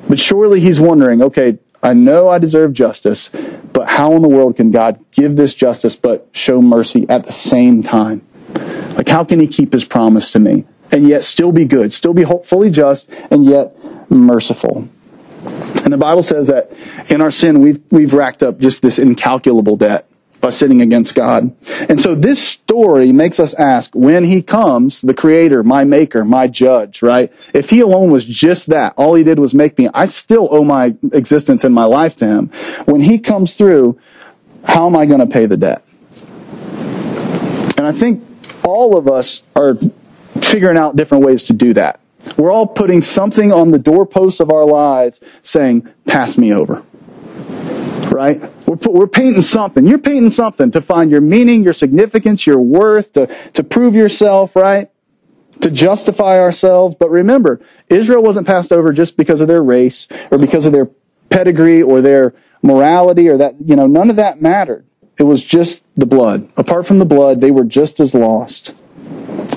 But 0.07 0.19
surely 0.19 0.59
he's 0.59 0.79
wondering, 0.79 1.23
okay, 1.23 1.57
I 1.81 1.93
know 1.93 2.29
I 2.29 2.37
deserve 2.37 2.73
justice, 2.73 3.31
but 3.73 3.87
how 3.87 4.11
in 4.13 4.21
the 4.21 4.29
world 4.29 4.55
can 4.55 4.69
God 4.69 5.03
give 5.11 5.35
this 5.35 5.55
justice 5.55 5.95
but 5.95 6.29
show 6.31 6.61
mercy 6.61 7.07
at 7.09 7.25
the 7.25 7.31
same 7.31 7.81
time? 7.81 8.21
Like, 8.95 9.09
how 9.09 9.23
can 9.23 9.39
he 9.39 9.47
keep 9.47 9.73
his 9.73 9.83
promise 9.83 10.31
to 10.33 10.39
me 10.39 10.65
and 10.91 11.07
yet 11.07 11.23
still 11.23 11.51
be 11.51 11.65
good, 11.65 11.91
still 11.91 12.13
be 12.13 12.23
fully 12.43 12.69
just, 12.69 13.09
and 13.31 13.45
yet 13.45 13.75
merciful? 14.11 14.87
And 15.83 15.91
the 15.91 15.97
Bible 15.97 16.21
says 16.21 16.47
that 16.47 16.71
in 17.09 17.21
our 17.21 17.31
sin, 17.31 17.61
we've, 17.61 17.81
we've 17.89 18.13
racked 18.13 18.43
up 18.43 18.59
just 18.59 18.83
this 18.83 18.99
incalculable 18.99 19.75
debt 19.75 20.07
by 20.41 20.49
sinning 20.49 20.81
against 20.81 21.15
God. 21.15 21.55
And 21.89 21.99
so 21.99 22.13
this 22.13 22.45
story 22.45 23.11
makes 23.11 23.39
us 23.39 23.53
ask, 23.55 23.95
when 23.95 24.23
he 24.23 24.41
comes, 24.41 25.01
the 25.01 25.13
creator, 25.13 25.63
my 25.63 25.83
maker, 25.83 26.23
my 26.25 26.47
judge, 26.47 27.01
right? 27.01 27.33
If 27.53 27.69
he 27.69 27.79
alone 27.79 28.11
was 28.11 28.25
just 28.25 28.67
that, 28.67 28.93
all 28.97 29.15
he 29.15 29.23
did 29.23 29.39
was 29.39 29.55
make 29.55 29.77
me, 29.77 29.89
I 29.93 30.05
still 30.05 30.47
owe 30.51 30.63
my 30.63 30.95
existence 31.13 31.63
and 31.63 31.73
my 31.73 31.85
life 31.85 32.15
to 32.17 32.27
him. 32.27 32.47
When 32.85 33.01
he 33.01 33.19
comes 33.19 33.55
through, 33.55 33.99
how 34.63 34.87
am 34.87 34.95
I 34.95 35.05
going 35.05 35.19
to 35.19 35.27
pay 35.27 35.45
the 35.45 35.57
debt? 35.57 35.83
And 37.77 37.87
I 37.87 37.91
think 37.91 38.23
all 38.63 38.97
of 38.97 39.07
us 39.07 39.45
are 39.55 39.77
figuring 40.41 40.77
out 40.77 40.95
different 40.95 41.23
ways 41.25 41.43
to 41.45 41.53
do 41.53 41.73
that. 41.73 41.99
We're 42.37 42.51
all 42.51 42.67
putting 42.67 43.01
something 43.01 43.51
on 43.51 43.71
the 43.71 43.79
doorposts 43.79 44.39
of 44.39 44.51
our 44.51 44.65
lives 44.65 45.21
saying, 45.41 45.87
pass 46.07 46.37
me 46.37 46.53
over. 46.53 46.83
Right? 48.11 48.41
We're, 48.65 48.77
we're 48.89 49.07
painting 49.07 49.41
something. 49.41 49.85
You're 49.85 49.99
painting 49.99 50.31
something 50.31 50.71
to 50.71 50.81
find 50.81 51.11
your 51.11 51.21
meaning, 51.21 51.63
your 51.63 51.73
significance, 51.73 52.47
your 52.47 52.59
worth, 52.59 53.13
to, 53.13 53.27
to 53.53 53.63
prove 53.63 53.95
yourself, 53.95 54.55
right? 54.55 54.89
To 55.61 55.71
justify 55.71 56.39
ourselves. 56.39 56.95
But 56.99 57.09
remember, 57.11 57.61
Israel 57.89 58.23
wasn't 58.23 58.47
passed 58.47 58.71
over 58.71 58.91
just 58.91 59.17
because 59.17 59.41
of 59.41 59.47
their 59.47 59.63
race 59.63 60.07
or 60.31 60.37
because 60.37 60.65
of 60.65 60.73
their 60.73 60.89
pedigree 61.29 61.81
or 61.81 62.01
their 62.01 62.33
morality 62.61 63.29
or 63.29 63.37
that, 63.37 63.55
you 63.63 63.75
know, 63.75 63.87
none 63.87 64.09
of 64.09 64.15
that 64.17 64.41
mattered. 64.41 64.85
It 65.17 65.23
was 65.23 65.43
just 65.43 65.85
the 65.95 66.05
blood. 66.05 66.51
Apart 66.57 66.85
from 66.87 66.99
the 66.99 67.05
blood, 67.05 67.39
they 67.39 67.51
were 67.51 67.63
just 67.63 67.99
as 67.99 68.13
lost. 68.13 68.75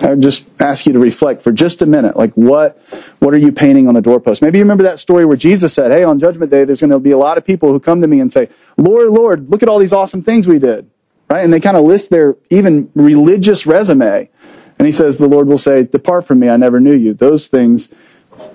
I 0.02 0.10
would 0.10 0.22
just 0.22 0.48
ask 0.60 0.86
you 0.86 0.92
to 0.92 0.98
reflect 0.98 1.42
for 1.42 1.52
just 1.52 1.82
a 1.82 1.86
minute. 1.86 2.16
Like, 2.16 2.32
what, 2.34 2.80
what 3.18 3.34
are 3.34 3.38
you 3.38 3.52
painting 3.52 3.88
on 3.88 3.94
the 3.94 4.02
doorpost? 4.02 4.42
Maybe 4.42 4.58
you 4.58 4.64
remember 4.64 4.84
that 4.84 4.98
story 4.98 5.24
where 5.24 5.36
Jesus 5.36 5.74
said, 5.74 5.90
Hey, 5.90 6.04
on 6.04 6.18
Judgment 6.18 6.50
Day, 6.50 6.64
there's 6.64 6.80
going 6.80 6.90
to 6.90 6.98
be 6.98 7.10
a 7.10 7.18
lot 7.18 7.38
of 7.38 7.44
people 7.44 7.72
who 7.72 7.80
come 7.80 8.00
to 8.00 8.06
me 8.06 8.20
and 8.20 8.32
say, 8.32 8.48
Lord, 8.76 9.08
Lord, 9.10 9.50
look 9.50 9.62
at 9.62 9.68
all 9.68 9.78
these 9.78 9.92
awesome 9.92 10.22
things 10.22 10.46
we 10.46 10.58
did. 10.58 10.90
Right? 11.28 11.44
And 11.44 11.52
they 11.52 11.60
kind 11.60 11.76
of 11.76 11.84
list 11.84 12.10
their 12.10 12.36
even 12.50 12.90
religious 12.94 13.66
resume. 13.66 14.30
And 14.78 14.86
he 14.86 14.92
says, 14.92 15.18
The 15.18 15.28
Lord 15.28 15.48
will 15.48 15.58
say, 15.58 15.82
Depart 15.82 16.26
from 16.26 16.38
me, 16.38 16.48
I 16.48 16.56
never 16.56 16.80
knew 16.80 16.94
you. 16.94 17.12
Those 17.12 17.48
things 17.48 17.88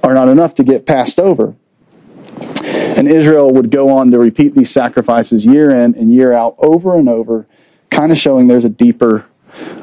are 0.03 0.13
not 0.13 0.29
enough 0.29 0.56
to 0.56 0.63
get 0.63 0.86
passed 0.86 1.19
over. 1.19 1.56
And 2.71 3.08
Israel 3.08 3.51
would 3.53 3.69
go 3.69 3.89
on 3.89 4.12
to 4.12 4.19
repeat 4.19 4.56
these 4.56 4.71
sacrifices 4.71 5.45
year 5.45 5.69
in 5.69 5.95
and 5.95 6.13
year 6.13 6.32
out 6.32 6.56
over 6.60 6.95
and 6.95 7.10
over 7.10 7.47
kind 7.89 8.12
of 8.12 8.17
showing 8.17 8.47
there's 8.47 8.65
a 8.65 8.69
deeper, 8.69 9.25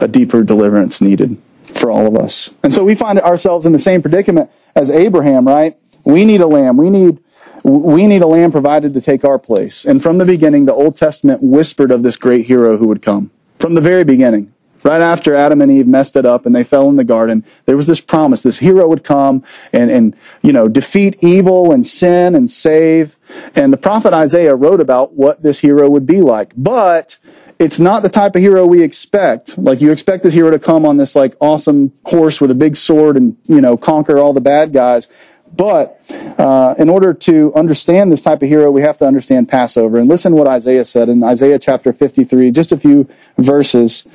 a 0.00 0.08
deeper 0.08 0.42
deliverance 0.42 1.00
needed 1.00 1.36
for 1.64 1.90
all 1.90 2.06
of 2.06 2.16
us. 2.16 2.54
And 2.62 2.72
so 2.72 2.84
we 2.84 2.94
find 2.94 3.20
ourselves 3.20 3.66
in 3.66 3.72
the 3.72 3.78
same 3.78 4.02
predicament 4.02 4.50
as 4.74 4.90
Abraham, 4.90 5.46
right? 5.46 5.76
We 6.04 6.24
need 6.24 6.40
a 6.40 6.46
lamb. 6.46 6.76
We 6.76 6.90
need, 6.90 7.18
we 7.62 8.06
need 8.06 8.22
a 8.22 8.26
lamb 8.26 8.52
provided 8.52 8.94
to 8.94 9.00
take 9.00 9.24
our 9.24 9.38
place. 9.38 9.84
And 9.84 10.02
from 10.02 10.18
the 10.18 10.24
beginning, 10.24 10.64
the 10.64 10.74
Old 10.74 10.96
Testament 10.96 11.42
whispered 11.42 11.90
of 11.90 12.02
this 12.02 12.16
great 12.16 12.46
hero 12.46 12.76
who 12.76 12.88
would 12.88 13.02
come. 13.02 13.30
From 13.58 13.74
the 13.74 13.80
very 13.80 14.04
beginning. 14.04 14.52
Right 14.82 15.02
after 15.02 15.34
Adam 15.34 15.60
and 15.60 15.70
Eve 15.70 15.86
messed 15.86 16.16
it 16.16 16.24
up 16.24 16.46
and 16.46 16.56
they 16.56 16.64
fell 16.64 16.88
in 16.88 16.96
the 16.96 17.04
garden, 17.04 17.44
there 17.66 17.76
was 17.76 17.86
this 17.86 18.00
promise. 18.00 18.42
This 18.42 18.60
hero 18.60 18.88
would 18.88 19.04
come 19.04 19.44
and, 19.74 19.90
and, 19.90 20.16
you 20.40 20.54
know, 20.54 20.68
defeat 20.68 21.22
evil 21.22 21.70
and 21.70 21.86
sin 21.86 22.34
and 22.34 22.50
save. 22.50 23.18
And 23.54 23.74
the 23.74 23.76
prophet 23.76 24.14
Isaiah 24.14 24.54
wrote 24.54 24.80
about 24.80 25.12
what 25.12 25.42
this 25.42 25.60
hero 25.60 25.90
would 25.90 26.06
be 26.06 26.22
like. 26.22 26.54
But 26.56 27.18
it's 27.60 27.78
not 27.78 28.02
the 28.02 28.08
type 28.08 28.34
of 28.34 28.40
hero 28.40 28.64
we 28.66 28.82
expect. 28.82 29.58
Like 29.58 29.82
you 29.82 29.92
expect 29.92 30.22
this 30.22 30.32
hero 30.32 30.50
to 30.50 30.58
come 30.58 30.86
on 30.86 30.96
this 30.96 31.14
like 31.14 31.36
awesome 31.40 31.92
horse 32.06 32.40
with 32.40 32.50
a 32.50 32.54
big 32.54 32.74
sword 32.74 33.18
and, 33.18 33.36
you 33.44 33.60
know, 33.60 33.76
conquer 33.76 34.16
all 34.16 34.32
the 34.32 34.40
bad 34.40 34.72
guys. 34.72 35.08
But 35.54 36.00
uh, 36.38 36.74
in 36.78 36.88
order 36.88 37.12
to 37.12 37.52
understand 37.54 38.10
this 38.10 38.22
type 38.22 38.42
of 38.42 38.48
hero, 38.48 38.70
we 38.70 38.80
have 38.80 38.96
to 38.98 39.04
understand 39.04 39.50
Passover. 39.50 39.98
And 39.98 40.08
listen 40.08 40.32
what 40.32 40.48
Isaiah 40.48 40.86
said 40.86 41.10
in 41.10 41.22
Isaiah 41.22 41.58
chapter 41.58 41.92
53, 41.92 42.50
just 42.50 42.72
a 42.72 42.78
few 42.78 43.06
verses. 43.36 44.06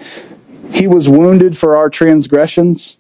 He 0.72 0.88
was 0.88 1.08
wounded 1.08 1.56
for 1.56 1.78
our 1.78 1.90
transgressions. 1.90 2.98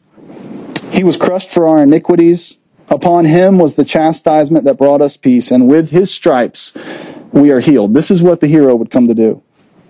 He 0.91 1.03
was 1.03 1.17
crushed 1.17 1.49
for 1.49 1.67
our 1.67 1.81
iniquities. 1.81 2.59
Upon 2.87 3.25
him 3.25 3.57
was 3.57 3.75
the 3.75 3.85
chastisement 3.85 4.65
that 4.65 4.77
brought 4.77 5.01
us 5.01 5.17
peace, 5.17 5.49
and 5.49 5.67
with 5.67 5.89
his 5.89 6.13
stripes 6.13 6.71
we 7.31 7.49
are 7.49 7.61
healed. 7.61 7.95
This 7.95 8.11
is 8.11 8.21
what 8.21 8.41
the 8.41 8.47
hero 8.47 8.75
would 8.75 8.91
come 8.91 9.07
to 9.07 9.15
do. 9.15 9.41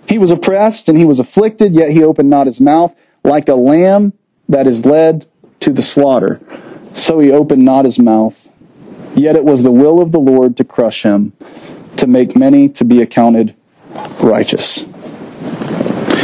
He 0.07 0.17
was 0.17 0.31
oppressed 0.31 0.87
and 0.89 0.97
he 0.97 1.05
was 1.05 1.19
afflicted, 1.19 1.73
yet 1.73 1.91
he 1.91 2.03
opened 2.03 2.29
not 2.29 2.47
his 2.47 2.61
mouth, 2.61 2.95
like 3.23 3.49
a 3.49 3.55
lamb 3.55 4.13
that 4.47 4.67
is 4.67 4.85
led 4.85 5.25
to 5.61 5.73
the 5.73 5.81
slaughter. 5.81 6.39
So 6.93 7.19
he 7.19 7.31
opened 7.31 7.65
not 7.65 7.85
his 7.85 7.99
mouth. 7.99 8.47
Yet 9.15 9.35
it 9.35 9.45
was 9.45 9.63
the 9.63 9.71
will 9.71 10.01
of 10.01 10.11
the 10.11 10.19
Lord 10.19 10.57
to 10.57 10.63
crush 10.63 11.03
him, 11.03 11.33
to 11.97 12.07
make 12.07 12.35
many 12.35 12.69
to 12.69 12.85
be 12.85 13.01
accounted 13.01 13.55
righteous. 14.21 14.85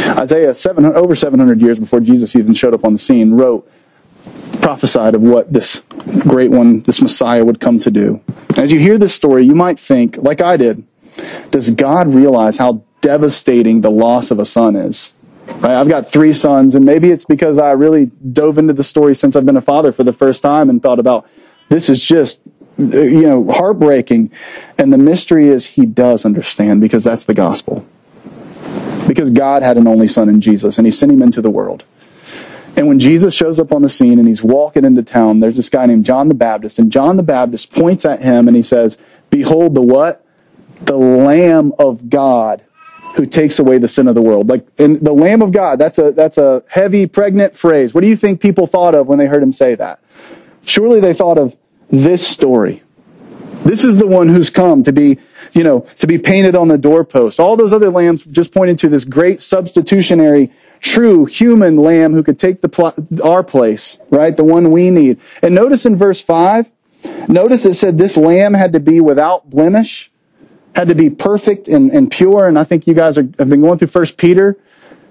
Isaiah, 0.08 0.54
seven, 0.54 0.84
over 0.84 1.16
700 1.16 1.60
years 1.60 1.78
before 1.78 2.00
Jesus 2.00 2.36
even 2.36 2.54
showed 2.54 2.74
up 2.74 2.84
on 2.84 2.92
the 2.92 2.98
scene, 2.98 3.32
wrote, 3.32 3.68
prophesied 4.60 5.14
of 5.14 5.22
what 5.22 5.52
this 5.52 5.82
great 6.20 6.50
one, 6.50 6.82
this 6.82 7.00
Messiah 7.02 7.44
would 7.44 7.60
come 7.60 7.78
to 7.80 7.90
do. 7.90 8.20
As 8.56 8.70
you 8.70 8.78
hear 8.78 8.98
this 8.98 9.14
story, 9.14 9.44
you 9.44 9.54
might 9.54 9.80
think, 9.80 10.18
like 10.18 10.40
I 10.40 10.56
did, 10.56 10.84
does 11.50 11.70
God 11.70 12.14
realize 12.14 12.58
how 12.58 12.84
devastating 13.02 13.82
the 13.82 13.90
loss 13.90 14.30
of 14.30 14.38
a 14.38 14.46
son 14.46 14.74
is? 14.74 15.12
Right? 15.46 15.74
I've 15.74 15.88
got 15.88 16.08
three 16.08 16.32
sons, 16.32 16.74
and 16.74 16.84
maybe 16.84 17.10
it's 17.10 17.26
because 17.26 17.58
I 17.58 17.72
really 17.72 18.06
dove 18.06 18.56
into 18.56 18.72
the 18.72 18.84
story 18.84 19.14
since 19.14 19.36
I've 19.36 19.44
been 19.44 19.56
a 19.56 19.62
father 19.62 19.92
for 19.92 20.04
the 20.04 20.12
first 20.12 20.40
time 20.40 20.70
and 20.70 20.82
thought 20.82 20.98
about 20.98 21.28
this 21.68 21.90
is 21.90 22.02
just 22.02 22.40
you 22.78 23.22
know 23.22 23.50
heartbreaking. 23.50 24.30
And 24.78 24.92
the 24.92 24.98
mystery 24.98 25.48
is 25.48 25.66
he 25.66 25.84
does 25.84 26.24
understand 26.24 26.80
because 26.80 27.04
that's 27.04 27.24
the 27.24 27.34
gospel. 27.34 27.84
Because 29.06 29.30
God 29.30 29.62
had 29.62 29.76
an 29.76 29.86
only 29.86 30.06
son 30.06 30.28
in 30.28 30.40
Jesus, 30.40 30.78
and 30.78 30.86
he 30.86 30.90
sent 30.90 31.12
him 31.12 31.22
into 31.22 31.42
the 31.42 31.50
world. 31.50 31.84
And 32.76 32.88
when 32.88 32.98
Jesus 32.98 33.34
shows 33.34 33.60
up 33.60 33.72
on 33.72 33.82
the 33.82 33.88
scene 33.88 34.18
and 34.18 34.26
he's 34.26 34.42
walking 34.42 34.84
into 34.84 35.02
town, 35.02 35.40
there's 35.40 35.56
this 35.56 35.68
guy 35.68 35.84
named 35.84 36.06
John 36.06 36.28
the 36.28 36.34
Baptist, 36.34 36.78
and 36.78 36.90
John 36.90 37.16
the 37.16 37.22
Baptist 37.22 37.72
points 37.72 38.04
at 38.04 38.22
him 38.22 38.48
and 38.48 38.56
he 38.56 38.62
says, 38.62 38.96
Behold 39.28 39.74
the 39.74 39.82
what? 39.82 40.24
The 40.82 40.96
Lamb 40.96 41.72
of 41.78 42.08
God 42.08 42.64
who 43.14 43.26
takes 43.26 43.58
away 43.58 43.78
the 43.78 43.88
sin 43.88 44.08
of 44.08 44.14
the 44.14 44.22
world. 44.22 44.48
Like 44.48 44.66
in 44.78 45.02
the 45.02 45.12
Lamb 45.12 45.42
of 45.42 45.52
God, 45.52 45.78
that's 45.78 45.98
a 45.98 46.12
that's 46.12 46.38
a 46.38 46.62
heavy, 46.68 47.06
pregnant 47.06 47.54
phrase. 47.54 47.94
What 47.94 48.00
do 48.02 48.08
you 48.08 48.16
think 48.16 48.40
people 48.40 48.66
thought 48.66 48.94
of 48.94 49.06
when 49.06 49.18
they 49.18 49.26
heard 49.26 49.42
him 49.42 49.52
say 49.52 49.74
that? 49.74 50.00
Surely 50.64 51.00
they 51.00 51.14
thought 51.14 51.38
of 51.38 51.56
this 51.90 52.26
story. 52.26 52.82
This 53.64 53.84
is 53.84 53.96
the 53.96 54.06
one 54.06 54.28
who's 54.28 54.50
come 54.50 54.82
to 54.84 54.92
be, 54.92 55.18
you 55.52 55.62
know, 55.62 55.86
to 55.98 56.06
be 56.06 56.18
painted 56.18 56.56
on 56.56 56.68
the 56.68 56.78
doorpost. 56.78 57.38
All 57.38 57.56
those 57.56 57.72
other 57.72 57.90
lambs 57.90 58.24
just 58.24 58.52
pointed 58.52 58.78
to 58.80 58.88
this 58.88 59.04
great 59.04 59.42
substitutionary, 59.42 60.52
true 60.80 61.26
human 61.26 61.76
lamb 61.76 62.12
who 62.12 62.22
could 62.22 62.38
take 62.38 62.60
the 62.60 62.68
pl- 62.68 62.94
our 63.22 63.42
place, 63.42 63.98
right? 64.10 64.36
The 64.36 64.44
one 64.44 64.70
we 64.70 64.90
need. 64.90 65.20
And 65.42 65.54
notice 65.54 65.86
in 65.86 65.96
verse 65.96 66.20
five, 66.20 66.70
notice 67.28 67.66
it 67.66 67.74
said 67.74 67.98
this 67.98 68.16
lamb 68.16 68.54
had 68.54 68.72
to 68.72 68.80
be 68.80 69.00
without 69.00 69.50
blemish 69.50 70.11
had 70.74 70.88
to 70.88 70.94
be 70.94 71.10
perfect 71.10 71.68
and, 71.68 71.90
and 71.90 72.10
pure. 72.10 72.46
And 72.46 72.58
I 72.58 72.64
think 72.64 72.86
you 72.86 72.94
guys 72.94 73.18
are, 73.18 73.28
have 73.38 73.48
been 73.48 73.60
going 73.60 73.78
through 73.78 73.88
First 73.88 74.16
Peter. 74.16 74.58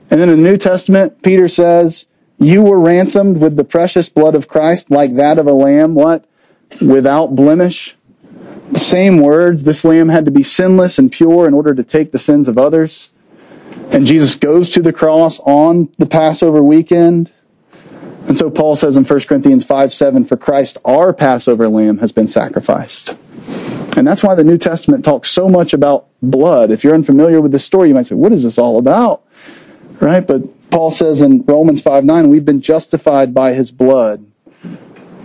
And 0.09 0.19
then 0.19 0.29
in 0.29 0.43
the 0.43 0.49
New 0.49 0.57
Testament, 0.57 1.21
Peter 1.21 1.47
says, 1.47 2.07
you 2.37 2.63
were 2.63 2.79
ransomed 2.79 3.37
with 3.37 3.55
the 3.55 3.63
precious 3.63 4.09
blood 4.09 4.33
of 4.33 4.47
Christ 4.47 4.89
like 4.89 5.15
that 5.15 5.37
of 5.37 5.45
a 5.45 5.53
lamb. 5.53 5.93
What? 5.93 6.25
Without 6.81 7.35
blemish. 7.35 7.95
The 8.71 8.79
same 8.79 9.17
words. 9.17 9.63
This 9.63 9.85
lamb 9.85 10.09
had 10.09 10.25
to 10.25 10.31
be 10.31 10.41
sinless 10.41 10.97
and 10.97 11.11
pure 11.11 11.47
in 11.47 11.53
order 11.53 11.75
to 11.75 11.83
take 11.83 12.11
the 12.11 12.17
sins 12.17 12.47
of 12.47 12.57
others. 12.57 13.11
And 13.91 14.05
Jesus 14.05 14.35
goes 14.35 14.69
to 14.69 14.81
the 14.81 14.91
cross 14.91 15.39
on 15.41 15.93
the 15.97 16.05
Passover 16.05 16.63
weekend. 16.63 17.31
And 18.27 18.37
so 18.37 18.49
Paul 18.49 18.75
says 18.75 18.97
in 18.97 19.03
1 19.03 19.19
Corinthians 19.21 19.63
5 19.63 19.93
7, 19.93 20.25
for 20.25 20.37
Christ, 20.37 20.77
our 20.83 21.13
Passover 21.13 21.69
lamb, 21.69 21.99
has 21.99 22.11
been 22.11 22.27
sacrificed. 22.27 23.15
And 23.97 24.07
that's 24.07 24.23
why 24.23 24.35
the 24.35 24.43
New 24.43 24.57
Testament 24.57 25.03
talks 25.03 25.29
so 25.29 25.49
much 25.49 25.73
about 25.73 26.07
blood. 26.21 26.71
If 26.71 26.83
you're 26.83 26.93
unfamiliar 26.93 27.41
with 27.41 27.51
this 27.51 27.65
story, 27.65 27.89
you 27.89 27.93
might 27.93 28.05
say, 28.05 28.15
what 28.15 28.31
is 28.31 28.43
this 28.43 28.57
all 28.57 28.77
about? 28.77 29.23
Right? 29.99 30.25
But 30.25 30.69
Paul 30.71 30.91
says 30.91 31.21
in 31.21 31.43
Romans 31.43 31.81
5 31.81 32.05
9, 32.05 32.29
we've 32.29 32.45
been 32.45 32.61
justified 32.61 33.33
by 33.33 33.53
his 33.53 33.71
blood. 33.71 34.25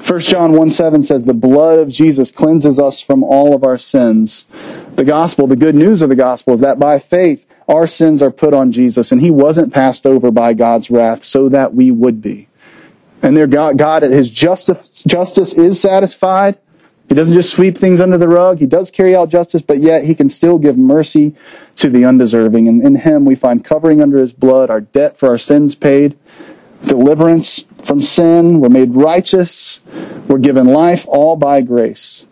1 0.06 0.20
John 0.20 0.52
1 0.52 0.70
7 0.70 1.02
says, 1.02 1.24
the 1.24 1.34
blood 1.34 1.78
of 1.78 1.88
Jesus 1.88 2.30
cleanses 2.30 2.78
us 2.78 3.00
from 3.00 3.24
all 3.24 3.54
of 3.54 3.64
our 3.64 3.78
sins. 3.78 4.46
The 4.94 5.04
gospel, 5.04 5.46
the 5.46 5.56
good 5.56 5.74
news 5.74 6.02
of 6.02 6.08
the 6.08 6.16
gospel 6.16 6.52
is 6.52 6.60
that 6.60 6.78
by 6.78 6.98
faith, 6.98 7.46
our 7.68 7.86
sins 7.86 8.22
are 8.22 8.30
put 8.30 8.54
on 8.54 8.70
Jesus, 8.70 9.10
and 9.10 9.20
he 9.20 9.30
wasn't 9.30 9.72
passed 9.72 10.06
over 10.06 10.30
by 10.30 10.54
God's 10.54 10.90
wrath 10.90 11.24
so 11.24 11.48
that 11.48 11.74
we 11.74 11.90
would 11.90 12.22
be. 12.22 12.48
And 13.22 13.36
there, 13.36 13.48
God, 13.48 13.78
God 13.78 14.02
his 14.02 14.30
justice, 14.30 15.02
justice 15.02 15.52
is 15.54 15.80
satisfied, 15.80 16.58
he 17.08 17.14
doesn't 17.14 17.34
just 17.34 17.52
sweep 17.52 17.78
things 17.78 18.00
under 18.00 18.18
the 18.18 18.28
rug. 18.28 18.58
He 18.58 18.66
does 18.66 18.90
carry 18.90 19.14
out 19.14 19.28
justice, 19.28 19.62
but 19.62 19.78
yet 19.78 20.04
he 20.04 20.14
can 20.14 20.28
still 20.28 20.58
give 20.58 20.76
mercy 20.76 21.34
to 21.76 21.88
the 21.88 22.04
undeserving. 22.04 22.66
And 22.66 22.82
in 22.82 22.96
him 22.96 23.24
we 23.24 23.34
find 23.34 23.64
covering 23.64 24.02
under 24.02 24.18
his 24.18 24.32
blood, 24.32 24.70
our 24.70 24.80
debt 24.80 25.16
for 25.16 25.28
our 25.28 25.38
sins 25.38 25.74
paid, 25.74 26.18
deliverance 26.84 27.66
from 27.82 28.00
sin. 28.00 28.60
We're 28.60 28.68
made 28.68 28.94
righteous. 28.94 29.80
We're 30.26 30.38
given 30.38 30.66
life 30.66 31.06
all 31.06 31.36
by 31.36 31.62
grace. 31.62 32.26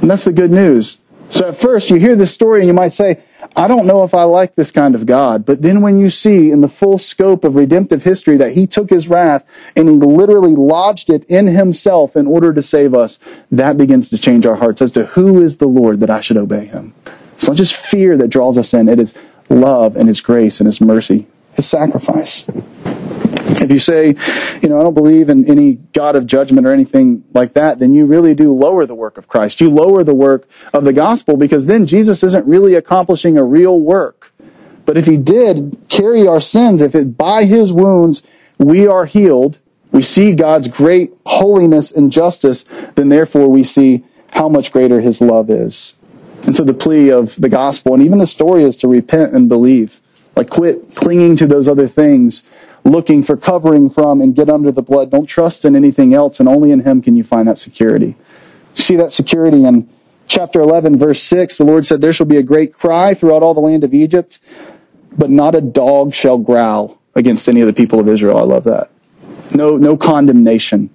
And 0.00 0.10
that's 0.10 0.24
the 0.24 0.32
good 0.32 0.50
news. 0.50 0.98
So 1.28 1.48
at 1.48 1.56
first 1.56 1.90
you 1.90 1.96
hear 1.96 2.16
this 2.16 2.32
story 2.32 2.60
and 2.60 2.68
you 2.68 2.74
might 2.74 2.92
say, 2.92 3.22
I 3.56 3.68
don't 3.68 3.86
know 3.86 4.04
if 4.04 4.12
I 4.12 4.24
like 4.24 4.54
this 4.54 4.70
kind 4.70 4.94
of 4.94 5.06
God. 5.06 5.46
But 5.46 5.62
then 5.62 5.80
when 5.80 5.98
you 5.98 6.10
see 6.10 6.50
in 6.50 6.60
the 6.60 6.68
full 6.68 6.98
scope 6.98 7.42
of 7.42 7.56
redemptive 7.56 8.04
history 8.04 8.36
that 8.36 8.52
he 8.52 8.66
took 8.66 8.90
his 8.90 9.08
wrath 9.08 9.46
and 9.74 9.88
he 9.88 9.94
literally 9.94 10.54
lodged 10.54 11.08
it 11.08 11.24
in 11.24 11.46
himself 11.46 12.16
in 12.16 12.26
order 12.26 12.52
to 12.52 12.60
save 12.60 12.92
us, 12.94 13.18
that 13.50 13.78
begins 13.78 14.10
to 14.10 14.18
change 14.18 14.44
our 14.44 14.56
hearts 14.56 14.82
as 14.82 14.92
to 14.92 15.06
who 15.06 15.42
is 15.42 15.56
the 15.56 15.66
Lord 15.66 16.00
that 16.00 16.10
I 16.10 16.20
should 16.20 16.36
obey 16.36 16.66
him. 16.66 16.92
It's 17.32 17.48
not 17.48 17.56
just 17.56 17.74
fear 17.74 18.18
that 18.18 18.28
draws 18.28 18.58
us 18.58 18.74
in. 18.74 18.90
It 18.90 19.00
is 19.00 19.14
love 19.48 19.96
and 19.96 20.08
his 20.08 20.20
grace 20.20 20.60
and 20.60 20.66
his 20.66 20.80
mercy, 20.82 21.26
his 21.54 21.66
sacrifice. 21.66 22.46
If 23.48 23.70
you 23.70 23.78
say, 23.78 24.14
you 24.60 24.68
know, 24.68 24.80
I 24.80 24.82
don't 24.82 24.94
believe 24.94 25.28
in 25.28 25.48
any 25.48 25.74
God 25.92 26.16
of 26.16 26.26
judgment 26.26 26.66
or 26.66 26.72
anything 26.72 27.24
like 27.32 27.54
that, 27.54 27.78
then 27.78 27.94
you 27.94 28.04
really 28.04 28.34
do 28.34 28.52
lower 28.52 28.86
the 28.86 28.94
work 28.94 29.18
of 29.18 29.28
Christ. 29.28 29.60
You 29.60 29.70
lower 29.70 30.02
the 30.04 30.14
work 30.14 30.48
of 30.72 30.84
the 30.84 30.92
gospel 30.92 31.36
because 31.36 31.66
then 31.66 31.86
Jesus 31.86 32.22
isn't 32.22 32.46
really 32.46 32.74
accomplishing 32.74 33.36
a 33.38 33.44
real 33.44 33.80
work. 33.80 34.32
But 34.84 34.96
if 34.96 35.06
he 35.06 35.16
did 35.16 35.76
carry 35.88 36.26
our 36.26 36.40
sins, 36.40 36.80
if 36.80 36.94
it 36.94 37.16
by 37.16 37.44
his 37.44 37.72
wounds 37.72 38.22
we 38.58 38.86
are 38.86 39.04
healed, 39.04 39.58
we 39.92 40.02
see 40.02 40.34
God's 40.34 40.68
great 40.68 41.12
holiness 41.24 41.92
and 41.92 42.10
justice, 42.10 42.64
then 42.94 43.08
therefore 43.08 43.48
we 43.48 43.62
see 43.62 44.04
how 44.34 44.48
much 44.48 44.72
greater 44.72 45.00
his 45.00 45.20
love 45.20 45.50
is. 45.50 45.94
And 46.44 46.54
so 46.54 46.64
the 46.64 46.74
plea 46.74 47.10
of 47.10 47.34
the 47.40 47.48
gospel 47.48 47.94
and 47.94 48.02
even 48.02 48.18
the 48.18 48.26
story 48.26 48.62
is 48.62 48.76
to 48.78 48.88
repent 48.88 49.34
and 49.34 49.48
believe. 49.48 50.00
Like 50.36 50.50
quit 50.50 50.94
clinging 50.94 51.36
to 51.36 51.46
those 51.46 51.66
other 51.66 51.88
things 51.88 52.44
looking 52.86 53.22
for 53.22 53.36
covering 53.36 53.90
from 53.90 54.20
and 54.20 54.34
get 54.34 54.48
under 54.48 54.70
the 54.70 54.82
blood. 54.82 55.10
Don't 55.10 55.26
trust 55.26 55.64
in 55.64 55.76
anything 55.76 56.14
else, 56.14 56.40
and 56.40 56.48
only 56.48 56.70
in 56.70 56.80
Him 56.80 57.02
can 57.02 57.16
you 57.16 57.24
find 57.24 57.48
that 57.48 57.58
security. 57.58 58.14
See 58.74 58.96
that 58.96 59.12
security 59.12 59.64
in 59.64 59.88
chapter 60.26 60.60
11, 60.60 60.98
verse 60.98 61.20
6. 61.22 61.58
The 61.58 61.64
Lord 61.64 61.84
said, 61.84 62.00
There 62.00 62.12
shall 62.12 62.26
be 62.26 62.36
a 62.36 62.42
great 62.42 62.72
cry 62.72 63.14
throughout 63.14 63.42
all 63.42 63.54
the 63.54 63.60
land 63.60 63.84
of 63.84 63.92
Egypt, 63.92 64.38
but 65.16 65.30
not 65.30 65.54
a 65.54 65.60
dog 65.60 66.14
shall 66.14 66.38
growl 66.38 67.00
against 67.14 67.48
any 67.48 67.60
of 67.60 67.66
the 67.66 67.72
people 67.72 67.98
of 67.98 68.08
Israel. 68.08 68.38
I 68.38 68.42
love 68.42 68.64
that. 68.64 68.90
No, 69.54 69.76
no 69.76 69.96
condemnation, 69.96 70.90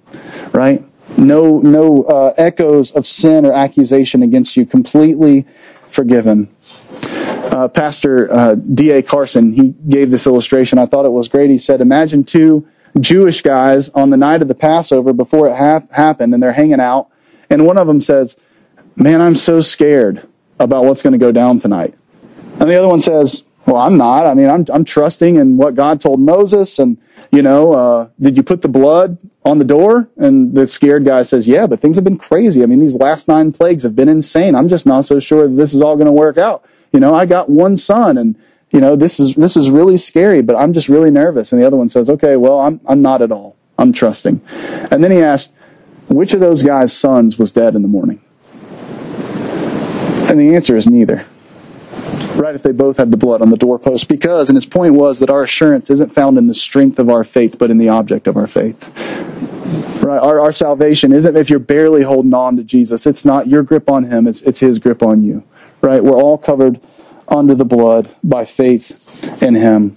right? 0.52 0.84
No, 1.18 1.58
no 1.58 2.04
uh, 2.04 2.34
echoes 2.36 2.92
of 2.92 3.06
sin 3.06 3.44
or 3.44 3.52
accusation 3.52 4.22
against 4.22 4.56
you. 4.56 4.64
Completely 4.64 5.46
forgiven. 5.88 6.48
Uh, 7.52 7.68
Pastor 7.68 8.32
uh, 8.32 8.54
D.A. 8.54 9.02
Carson, 9.02 9.52
he 9.52 9.74
gave 9.88 10.10
this 10.10 10.26
illustration. 10.26 10.78
I 10.78 10.86
thought 10.86 11.04
it 11.04 11.12
was 11.12 11.28
great. 11.28 11.50
He 11.50 11.58
said, 11.58 11.82
Imagine 11.82 12.24
two 12.24 12.66
Jewish 12.98 13.42
guys 13.42 13.90
on 13.90 14.08
the 14.08 14.16
night 14.16 14.40
of 14.40 14.48
the 14.48 14.54
Passover 14.54 15.12
before 15.12 15.48
it 15.48 15.56
ha- 15.56 15.82
happened, 15.90 16.32
and 16.32 16.42
they're 16.42 16.54
hanging 16.54 16.80
out, 16.80 17.08
and 17.50 17.66
one 17.66 17.76
of 17.76 17.86
them 17.86 18.00
says, 18.00 18.38
Man, 18.96 19.20
I'm 19.20 19.36
so 19.36 19.60
scared 19.60 20.26
about 20.58 20.84
what's 20.84 21.02
going 21.02 21.12
to 21.12 21.18
go 21.18 21.30
down 21.30 21.58
tonight. 21.58 21.94
And 22.58 22.70
the 22.70 22.76
other 22.76 22.88
one 22.88 23.00
says, 23.00 23.44
Well, 23.66 23.76
I'm 23.76 23.98
not. 23.98 24.26
I 24.26 24.32
mean, 24.32 24.48
I'm, 24.48 24.64
I'm 24.72 24.84
trusting 24.84 25.36
in 25.36 25.58
what 25.58 25.74
God 25.74 26.00
told 26.00 26.20
Moses, 26.20 26.78
and, 26.78 26.96
you 27.30 27.42
know, 27.42 27.72
uh, 27.72 28.08
did 28.18 28.38
you 28.38 28.42
put 28.42 28.62
the 28.62 28.68
blood 28.68 29.18
on 29.44 29.58
the 29.58 29.64
door? 29.66 30.08
And 30.16 30.54
the 30.54 30.66
scared 30.66 31.04
guy 31.04 31.22
says, 31.24 31.46
Yeah, 31.46 31.66
but 31.66 31.80
things 31.80 31.96
have 31.96 32.04
been 32.04 32.18
crazy. 32.18 32.62
I 32.62 32.66
mean, 32.66 32.80
these 32.80 32.94
last 32.94 33.28
nine 33.28 33.52
plagues 33.52 33.82
have 33.82 33.94
been 33.94 34.08
insane. 34.08 34.54
I'm 34.54 34.70
just 34.70 34.86
not 34.86 35.04
so 35.04 35.20
sure 35.20 35.46
that 35.48 35.56
this 35.56 35.74
is 35.74 35.82
all 35.82 35.96
going 35.96 36.06
to 36.06 36.12
work 36.12 36.38
out. 36.38 36.64
You 36.92 37.00
know, 37.00 37.14
I 37.14 37.26
got 37.26 37.48
one 37.48 37.76
son 37.76 38.18
and, 38.18 38.36
you 38.70 38.80
know, 38.80 38.96
this 38.96 39.18
is, 39.18 39.34
this 39.34 39.56
is 39.56 39.70
really 39.70 39.96
scary, 39.96 40.42
but 40.42 40.56
I'm 40.56 40.72
just 40.72 40.88
really 40.88 41.10
nervous. 41.10 41.52
And 41.52 41.60
the 41.60 41.66
other 41.66 41.76
one 41.76 41.88
says, 41.88 42.08
okay, 42.10 42.36
well, 42.36 42.60
I'm, 42.60 42.80
I'm 42.86 43.02
not 43.02 43.22
at 43.22 43.32
all. 43.32 43.56
I'm 43.78 43.92
trusting. 43.92 44.40
And 44.90 45.02
then 45.02 45.10
he 45.10 45.18
asked, 45.18 45.54
which 46.08 46.34
of 46.34 46.40
those 46.40 46.62
guys' 46.62 46.96
sons 46.96 47.38
was 47.38 47.52
dead 47.52 47.74
in 47.74 47.82
the 47.82 47.88
morning? 47.88 48.20
And 50.30 50.38
the 50.38 50.54
answer 50.54 50.76
is 50.76 50.88
neither. 50.88 51.26
Right, 52.34 52.54
if 52.54 52.62
they 52.62 52.72
both 52.72 52.96
had 52.96 53.10
the 53.10 53.16
blood 53.16 53.42
on 53.42 53.50
the 53.50 53.56
doorpost. 53.56 54.08
Because, 54.08 54.48
and 54.48 54.56
his 54.56 54.66
point 54.66 54.94
was 54.94 55.18
that 55.20 55.30
our 55.30 55.42
assurance 55.42 55.90
isn't 55.90 56.10
found 56.10 56.38
in 56.38 56.46
the 56.46 56.54
strength 56.54 56.98
of 56.98 57.08
our 57.08 57.24
faith, 57.24 57.58
but 57.58 57.70
in 57.70 57.78
the 57.78 57.88
object 57.88 58.26
of 58.26 58.36
our 58.36 58.46
faith. 58.46 58.90
Right, 60.02 60.18
our, 60.18 60.40
our 60.40 60.52
salvation 60.52 61.12
isn't 61.12 61.36
if 61.36 61.48
you're 61.48 61.58
barely 61.58 62.02
holding 62.02 62.34
on 62.34 62.56
to 62.56 62.64
Jesus. 62.64 63.06
It's 63.06 63.24
not 63.24 63.46
your 63.46 63.62
grip 63.62 63.90
on 63.90 64.04
him, 64.04 64.26
it's, 64.26 64.42
it's 64.42 64.60
his 64.60 64.78
grip 64.78 65.02
on 65.02 65.22
you 65.22 65.44
right? 65.82 66.02
We're 66.02 66.16
all 66.16 66.38
covered 66.38 66.80
under 67.28 67.54
the 67.54 67.64
blood 67.64 68.14
by 68.22 68.44
faith 68.44 69.42
in 69.42 69.54
him. 69.54 69.96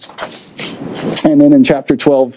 And 1.24 1.42
then 1.42 1.54
in 1.54 1.64
chapter 1.64 1.96
12, 1.96 2.36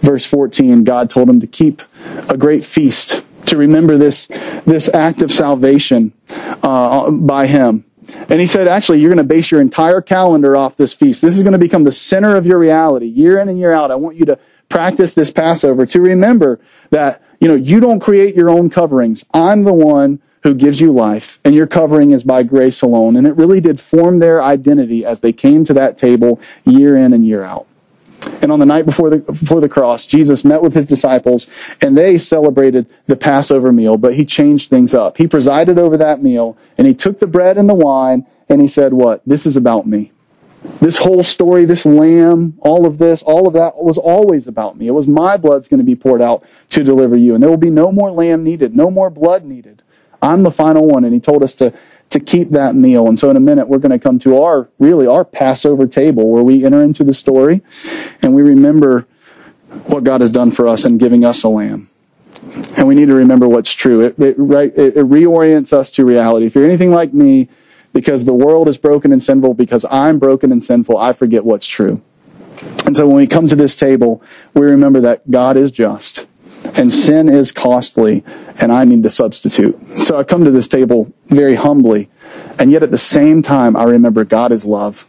verse 0.00 0.24
14, 0.24 0.84
God 0.84 1.10
told 1.10 1.28
him 1.28 1.40
to 1.40 1.46
keep 1.46 1.82
a 2.28 2.36
great 2.36 2.64
feast 2.64 3.24
to 3.46 3.56
remember 3.56 3.96
this, 3.96 4.26
this 4.64 4.92
act 4.94 5.22
of 5.22 5.30
salvation 5.30 6.12
uh, 6.62 7.10
by 7.10 7.46
him. 7.46 7.84
And 8.28 8.40
he 8.40 8.46
said, 8.46 8.66
actually, 8.68 9.00
you're 9.00 9.10
going 9.10 9.18
to 9.18 9.24
base 9.24 9.50
your 9.50 9.60
entire 9.60 10.00
calendar 10.00 10.56
off 10.56 10.76
this 10.76 10.94
feast. 10.94 11.22
This 11.22 11.36
is 11.36 11.42
going 11.42 11.52
to 11.52 11.58
become 11.58 11.84
the 11.84 11.92
center 11.92 12.36
of 12.36 12.46
your 12.46 12.58
reality 12.58 13.06
year 13.06 13.38
in 13.38 13.48
and 13.48 13.58
year 13.58 13.72
out. 13.72 13.90
I 13.90 13.96
want 13.96 14.16
you 14.16 14.24
to 14.26 14.38
practice 14.68 15.14
this 15.14 15.30
Passover 15.30 15.86
to 15.86 16.00
remember 16.00 16.60
that, 16.90 17.22
you 17.40 17.48
know, 17.48 17.54
you 17.54 17.80
don't 17.80 18.00
create 18.00 18.34
your 18.34 18.50
own 18.50 18.70
coverings. 18.70 19.24
I'm 19.32 19.64
the 19.64 19.72
one 19.72 20.20
who 20.42 20.54
gives 20.54 20.80
you 20.80 20.92
life, 20.92 21.38
and 21.44 21.54
your 21.54 21.66
covering 21.66 22.12
is 22.12 22.24
by 22.24 22.42
grace 22.42 22.82
alone. 22.82 23.16
And 23.16 23.26
it 23.26 23.36
really 23.36 23.60
did 23.60 23.78
form 23.78 24.18
their 24.18 24.42
identity 24.42 25.04
as 25.04 25.20
they 25.20 25.32
came 25.32 25.64
to 25.66 25.74
that 25.74 25.98
table 25.98 26.40
year 26.64 26.96
in 26.96 27.12
and 27.12 27.26
year 27.26 27.44
out. 27.44 27.66
And 28.42 28.52
on 28.52 28.58
the 28.58 28.66
night 28.66 28.86
before 28.86 29.10
the, 29.10 29.18
before 29.18 29.60
the 29.60 29.68
cross, 29.68 30.06
Jesus 30.06 30.44
met 30.44 30.62
with 30.62 30.74
his 30.74 30.84
disciples 30.86 31.46
and 31.80 31.96
they 31.96 32.18
celebrated 32.18 32.86
the 33.06 33.16
Passover 33.16 33.72
meal, 33.72 33.96
but 33.96 34.14
he 34.14 34.26
changed 34.26 34.68
things 34.68 34.94
up. 34.94 35.16
He 35.16 35.26
presided 35.26 35.78
over 35.78 35.96
that 35.96 36.22
meal 36.22 36.56
and 36.76 36.86
he 36.86 36.94
took 36.94 37.18
the 37.18 37.26
bread 37.26 37.56
and 37.56 37.68
the 37.68 37.74
wine 37.74 38.26
and 38.48 38.60
he 38.60 38.68
said, 38.68 38.92
what? 38.92 39.22
This 39.26 39.46
is 39.46 39.56
about 39.56 39.86
me. 39.86 40.12
This 40.80 40.98
whole 40.98 41.22
story, 41.22 41.64
this 41.64 41.86
lamb, 41.86 42.58
all 42.60 42.84
of 42.84 42.98
this, 42.98 43.22
all 43.22 43.46
of 43.46 43.54
that 43.54 43.82
was 43.82 43.96
always 43.96 44.46
about 44.46 44.76
me. 44.76 44.88
It 44.88 44.92
was 44.92 45.08
my 45.08 45.38
blood's 45.38 45.68
going 45.68 45.78
to 45.78 45.84
be 45.84 45.96
poured 45.96 46.20
out 46.20 46.44
to 46.70 46.84
deliver 46.84 47.16
you. 47.16 47.34
And 47.34 47.42
there 47.42 47.48
will 47.48 47.56
be 47.56 47.70
no 47.70 47.90
more 47.90 48.10
lamb 48.10 48.44
needed, 48.44 48.76
no 48.76 48.90
more 48.90 49.08
blood 49.08 49.44
needed. 49.44 49.82
I'm 50.22 50.42
the 50.42 50.50
final 50.50 50.86
one. 50.86 51.04
And 51.04 51.14
he 51.14 51.20
told 51.20 51.42
us 51.42 51.54
to, 51.56 51.72
to 52.10 52.20
keep 52.20 52.50
that 52.50 52.74
meal. 52.74 53.06
And 53.08 53.18
so 53.18 53.30
in 53.30 53.36
a 53.36 53.40
minute, 53.40 53.68
we're 53.68 53.78
going 53.78 53.90
to 53.90 53.98
come 53.98 54.18
to 54.20 54.42
our, 54.42 54.68
really, 54.78 55.06
our 55.06 55.24
Passover 55.24 55.86
table 55.86 56.30
where 56.30 56.42
we 56.42 56.64
enter 56.64 56.82
into 56.82 57.04
the 57.04 57.14
story 57.14 57.62
and 58.22 58.34
we 58.34 58.42
remember 58.42 59.06
what 59.86 60.04
God 60.04 60.20
has 60.20 60.30
done 60.30 60.50
for 60.50 60.66
us 60.66 60.84
in 60.84 60.98
giving 60.98 61.24
us 61.24 61.44
a 61.44 61.48
lamb. 61.48 61.88
And 62.76 62.88
we 62.88 62.94
need 62.94 63.06
to 63.06 63.14
remember 63.14 63.46
what's 63.46 63.72
true. 63.72 64.00
It, 64.00 64.18
it, 64.18 64.34
right, 64.38 64.76
it, 64.76 64.96
it 64.96 65.06
reorients 65.06 65.72
us 65.72 65.90
to 65.92 66.04
reality. 66.04 66.46
If 66.46 66.54
you're 66.54 66.64
anything 66.64 66.90
like 66.90 67.12
me, 67.12 67.48
because 67.92 68.24
the 68.24 68.34
world 68.34 68.68
is 68.68 68.78
broken 68.78 69.12
and 69.12 69.22
sinful, 69.22 69.54
because 69.54 69.84
I'm 69.90 70.18
broken 70.18 70.52
and 70.52 70.62
sinful, 70.62 70.96
I 70.96 71.12
forget 71.12 71.44
what's 71.44 71.66
true. 71.66 72.00
And 72.86 72.96
so 72.96 73.06
when 73.06 73.16
we 73.16 73.26
come 73.26 73.48
to 73.48 73.56
this 73.56 73.74
table, 73.76 74.22
we 74.54 74.62
remember 74.62 75.00
that 75.00 75.30
God 75.30 75.56
is 75.56 75.70
just 75.70 76.26
and 76.74 76.92
sin 76.92 77.28
is 77.28 77.52
costly 77.52 78.24
and 78.58 78.72
I 78.72 78.84
need 78.84 79.02
to 79.02 79.10
substitute. 79.10 79.78
So 79.96 80.18
I 80.18 80.24
come 80.24 80.44
to 80.44 80.50
this 80.50 80.68
table 80.68 81.12
very 81.26 81.54
humbly 81.54 82.08
and 82.58 82.70
yet 82.70 82.82
at 82.82 82.90
the 82.90 82.98
same 82.98 83.42
time 83.42 83.76
I 83.76 83.84
remember 83.84 84.24
God 84.24 84.52
is 84.52 84.64
love 84.64 85.06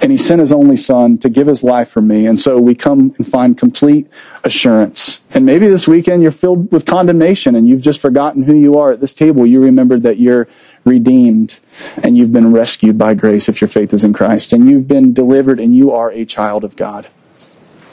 and 0.00 0.10
he 0.10 0.18
sent 0.18 0.40
his 0.40 0.52
only 0.52 0.76
son 0.76 1.18
to 1.18 1.28
give 1.28 1.46
his 1.46 1.62
life 1.62 1.88
for 1.88 2.00
me. 2.00 2.26
And 2.26 2.40
so 2.40 2.58
we 2.58 2.74
come 2.74 3.14
and 3.16 3.26
find 3.26 3.56
complete 3.56 4.08
assurance. 4.42 5.22
And 5.30 5.46
maybe 5.46 5.68
this 5.68 5.86
weekend 5.86 6.22
you're 6.22 6.32
filled 6.32 6.72
with 6.72 6.84
condemnation 6.84 7.54
and 7.54 7.68
you've 7.68 7.80
just 7.80 8.00
forgotten 8.00 8.42
who 8.42 8.54
you 8.54 8.78
are 8.78 8.92
at 8.92 9.00
this 9.00 9.14
table. 9.14 9.46
You 9.46 9.60
remembered 9.60 10.02
that 10.02 10.18
you're 10.18 10.48
redeemed 10.84 11.58
and 12.02 12.16
you've 12.16 12.32
been 12.32 12.52
rescued 12.52 12.98
by 12.98 13.14
grace 13.14 13.48
if 13.48 13.60
your 13.60 13.68
faith 13.68 13.94
is 13.94 14.04
in 14.04 14.12
Christ 14.12 14.52
and 14.52 14.68
you've 14.68 14.88
been 14.88 15.14
delivered 15.14 15.60
and 15.60 15.74
you 15.74 15.92
are 15.92 16.10
a 16.10 16.24
child 16.24 16.64
of 16.64 16.76
God. 16.76 17.08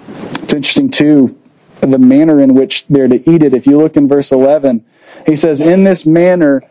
It's 0.08 0.54
interesting 0.54 0.90
too 0.90 1.41
the 1.90 1.98
manner 1.98 2.40
in 2.40 2.54
which 2.54 2.88
they're 2.88 3.08
to 3.08 3.30
eat 3.30 3.42
it. 3.42 3.54
If 3.54 3.66
you 3.66 3.78
look 3.78 3.98
in 3.98 4.08
verse 4.08 4.32
11, 4.32 4.86
he 5.26 5.36
says, 5.36 5.62
In 5.62 5.84
this 5.84 6.06
manner 6.06 6.64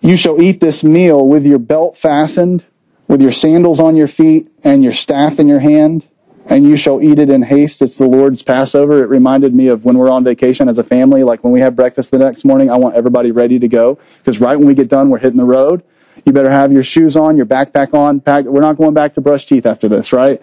you 0.00 0.16
shall 0.16 0.40
eat 0.40 0.60
this 0.60 0.84
meal 0.84 1.26
with 1.26 1.44
your 1.44 1.58
belt 1.58 1.96
fastened, 1.96 2.66
with 3.08 3.20
your 3.20 3.32
sandals 3.32 3.80
on 3.80 3.96
your 3.96 4.08
feet, 4.08 4.48
and 4.62 4.82
your 4.82 4.92
staff 4.92 5.38
in 5.38 5.48
your 5.48 5.60
hand, 5.60 6.06
and 6.46 6.64
you 6.64 6.76
shall 6.76 7.02
eat 7.02 7.18
it 7.18 7.28
in 7.30 7.42
haste. 7.42 7.82
It's 7.82 7.98
the 7.98 8.06
Lord's 8.06 8.42
Passover. 8.42 9.02
It 9.02 9.08
reminded 9.08 9.54
me 9.54 9.66
of 9.66 9.84
when 9.84 9.98
we're 9.98 10.10
on 10.10 10.24
vacation 10.24 10.68
as 10.68 10.78
a 10.78 10.84
family, 10.84 11.22
like 11.22 11.42
when 11.42 11.52
we 11.52 11.60
have 11.60 11.74
breakfast 11.74 12.10
the 12.10 12.18
next 12.18 12.44
morning, 12.44 12.70
I 12.70 12.76
want 12.76 12.94
everybody 12.94 13.32
ready 13.32 13.58
to 13.58 13.68
go. 13.68 13.98
Because 14.18 14.40
right 14.40 14.56
when 14.56 14.66
we 14.66 14.74
get 14.74 14.88
done, 14.88 15.10
we're 15.10 15.18
hitting 15.18 15.36
the 15.36 15.44
road. 15.44 15.82
You 16.24 16.32
better 16.32 16.50
have 16.50 16.72
your 16.72 16.82
shoes 16.82 17.16
on, 17.16 17.36
your 17.36 17.46
backpack 17.46 17.94
on. 17.94 18.20
Pack, 18.20 18.44
we're 18.44 18.60
not 18.60 18.76
going 18.76 18.94
back 18.94 19.14
to 19.14 19.20
brush 19.20 19.46
teeth 19.46 19.66
after 19.66 19.88
this, 19.88 20.12
right? 20.12 20.42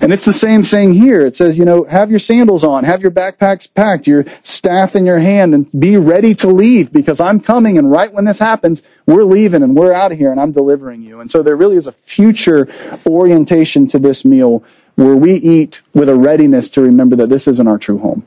And 0.00 0.12
it's 0.12 0.26
the 0.26 0.32
same 0.32 0.62
thing 0.62 0.92
here. 0.92 1.24
It 1.24 1.36
says, 1.36 1.56
you 1.56 1.64
know, 1.64 1.84
have 1.84 2.10
your 2.10 2.18
sandals 2.18 2.64
on, 2.64 2.84
have 2.84 3.00
your 3.00 3.10
backpacks 3.10 3.72
packed, 3.72 4.06
your 4.06 4.26
staff 4.42 4.94
in 4.94 5.06
your 5.06 5.18
hand, 5.18 5.54
and 5.54 5.80
be 5.80 5.96
ready 5.96 6.34
to 6.36 6.48
leave 6.48 6.92
because 6.92 7.20
I'm 7.20 7.40
coming. 7.40 7.78
And 7.78 7.90
right 7.90 8.12
when 8.12 8.26
this 8.26 8.38
happens, 8.38 8.82
we're 9.06 9.24
leaving 9.24 9.62
and 9.62 9.74
we're 9.74 9.94
out 9.94 10.12
of 10.12 10.18
here 10.18 10.30
and 10.30 10.40
I'm 10.40 10.52
delivering 10.52 11.02
you. 11.02 11.20
And 11.20 11.30
so 11.30 11.42
there 11.42 11.56
really 11.56 11.76
is 11.76 11.86
a 11.86 11.92
future 11.92 12.68
orientation 13.06 13.86
to 13.88 13.98
this 13.98 14.24
meal 14.24 14.62
where 14.96 15.16
we 15.16 15.34
eat 15.34 15.80
with 15.94 16.08
a 16.08 16.14
readiness 16.14 16.68
to 16.70 16.82
remember 16.82 17.16
that 17.16 17.28
this 17.28 17.48
isn't 17.48 17.66
our 17.66 17.78
true 17.78 17.98
home, 17.98 18.26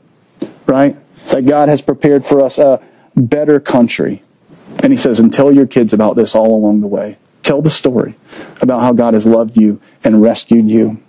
right? 0.66 0.96
That 1.26 1.46
God 1.46 1.68
has 1.68 1.82
prepared 1.82 2.26
for 2.26 2.40
us 2.40 2.58
a 2.58 2.82
better 3.14 3.60
country. 3.60 4.22
And 4.82 4.92
he 4.92 4.96
says, 4.96 5.20
and 5.20 5.32
tell 5.32 5.52
your 5.52 5.66
kids 5.66 5.92
about 5.92 6.16
this 6.16 6.34
all 6.34 6.54
along 6.54 6.80
the 6.80 6.86
way. 6.86 7.16
Tell 7.42 7.62
the 7.62 7.70
story 7.70 8.16
about 8.60 8.80
how 8.80 8.92
God 8.92 9.14
has 9.14 9.26
loved 9.26 9.56
you 9.56 9.80
and 10.02 10.20
rescued 10.20 10.68
you. 10.68 11.00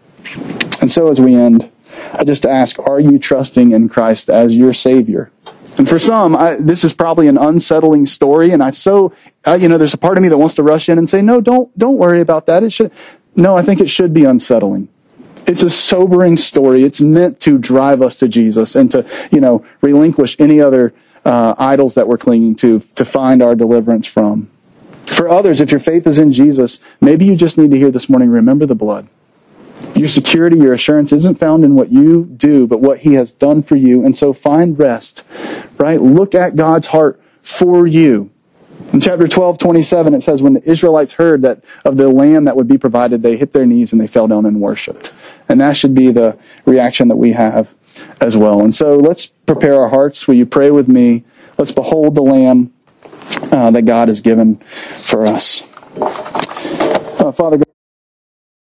And 0.81 0.91
so 0.91 1.09
as 1.09 1.19
we 1.19 1.35
end, 1.35 1.69
I 2.13 2.23
just 2.23 2.45
ask, 2.45 2.79
are 2.79 2.99
you 2.99 3.19
trusting 3.19 3.71
in 3.71 3.89
Christ 3.89 4.29
as 4.29 4.55
your 4.55 4.73
Savior? 4.73 5.31
And 5.77 5.87
for 5.87 5.99
some, 5.99 6.35
I, 6.35 6.55
this 6.55 6.83
is 6.83 6.93
probably 6.93 7.27
an 7.27 7.37
unsettling 7.37 8.05
story, 8.05 8.51
and 8.51 8.61
I 8.61 8.71
so, 8.71 9.13
uh, 9.45 9.57
you 9.59 9.69
know, 9.69 9.77
there's 9.77 9.93
a 9.93 9.97
part 9.97 10.17
of 10.17 10.21
me 10.21 10.29
that 10.29 10.37
wants 10.37 10.55
to 10.55 10.63
rush 10.63 10.89
in 10.89 10.97
and 10.97 11.09
say, 11.09 11.21
no, 11.21 11.39
don't, 11.39 11.75
don't 11.77 11.97
worry 11.97 12.21
about 12.21 12.45
that. 12.47 12.63
It 12.63 12.71
should, 12.71 12.91
no, 13.35 13.55
I 13.55 13.61
think 13.61 13.79
it 13.79 13.89
should 13.89 14.13
be 14.13 14.25
unsettling. 14.25 14.89
It's 15.47 15.63
a 15.63 15.69
sobering 15.69 16.37
story. 16.37 16.83
It's 16.83 17.01
meant 17.01 17.39
to 17.41 17.57
drive 17.57 18.01
us 18.01 18.15
to 18.17 18.27
Jesus 18.27 18.75
and 18.75 18.91
to, 18.91 19.05
you 19.31 19.39
know, 19.39 19.65
relinquish 19.81 20.35
any 20.39 20.61
other 20.61 20.93
uh, 21.25 21.55
idols 21.57 21.95
that 21.95 22.07
we're 22.07 22.17
clinging 22.17 22.55
to 22.55 22.79
to 22.95 23.05
find 23.05 23.41
our 23.41 23.55
deliverance 23.55 24.07
from. 24.07 24.49
For 25.05 25.29
others, 25.29 25.61
if 25.61 25.71
your 25.71 25.79
faith 25.79 26.05
is 26.05 26.19
in 26.19 26.31
Jesus, 26.31 26.79
maybe 26.99 27.25
you 27.25 27.35
just 27.35 27.57
need 27.57 27.71
to 27.71 27.77
hear 27.77 27.91
this 27.91 28.09
morning, 28.09 28.29
remember 28.29 28.65
the 28.65 28.75
blood. 28.75 29.07
Your 29.95 30.07
security, 30.07 30.57
your 30.57 30.73
assurance 30.73 31.11
isn't 31.13 31.39
found 31.39 31.63
in 31.63 31.75
what 31.75 31.91
you 31.91 32.25
do, 32.25 32.67
but 32.67 32.81
what 32.81 32.99
He 32.99 33.13
has 33.13 33.31
done 33.31 33.63
for 33.63 33.75
you. 33.75 34.03
And 34.05 34.17
so 34.17 34.33
find 34.33 34.77
rest, 34.77 35.23
right? 35.77 36.01
Look 36.01 36.33
at 36.33 36.55
God's 36.55 36.87
heart 36.87 37.21
for 37.41 37.85
you. 37.87 38.31
In 38.93 38.99
chapter 38.99 39.27
12, 39.27 39.57
27, 39.57 40.13
it 40.13 40.21
says, 40.21 40.41
when 40.41 40.53
the 40.53 40.69
Israelites 40.69 41.13
heard 41.13 41.43
that 41.43 41.63
of 41.85 41.95
the 41.95 42.09
lamb 42.09 42.45
that 42.45 42.57
would 42.57 42.67
be 42.67 42.77
provided, 42.77 43.23
they 43.23 43.37
hit 43.37 43.53
their 43.53 43.65
knees 43.65 43.93
and 43.93 44.01
they 44.01 44.07
fell 44.07 44.27
down 44.27 44.45
and 44.45 44.59
worshiped. 44.59 45.13
And 45.47 45.61
that 45.61 45.77
should 45.77 45.93
be 45.93 46.11
the 46.11 46.37
reaction 46.65 47.07
that 47.07 47.15
we 47.15 47.31
have 47.31 47.73
as 48.19 48.35
well. 48.35 48.61
And 48.61 48.75
so 48.75 48.97
let's 48.97 49.27
prepare 49.27 49.81
our 49.81 49.89
hearts. 49.89 50.27
Will 50.27 50.35
you 50.35 50.45
pray 50.45 50.71
with 50.71 50.87
me? 50.89 51.23
Let's 51.57 51.71
behold 51.71 52.15
the 52.15 52.21
lamb 52.21 52.73
uh, 53.51 53.71
that 53.71 53.83
God 53.83 54.09
has 54.09 54.19
given 54.19 54.57
for 54.57 55.25
us. 55.25 55.63
Uh, 55.95 57.31
Father 57.31 57.57
God, 57.57 57.65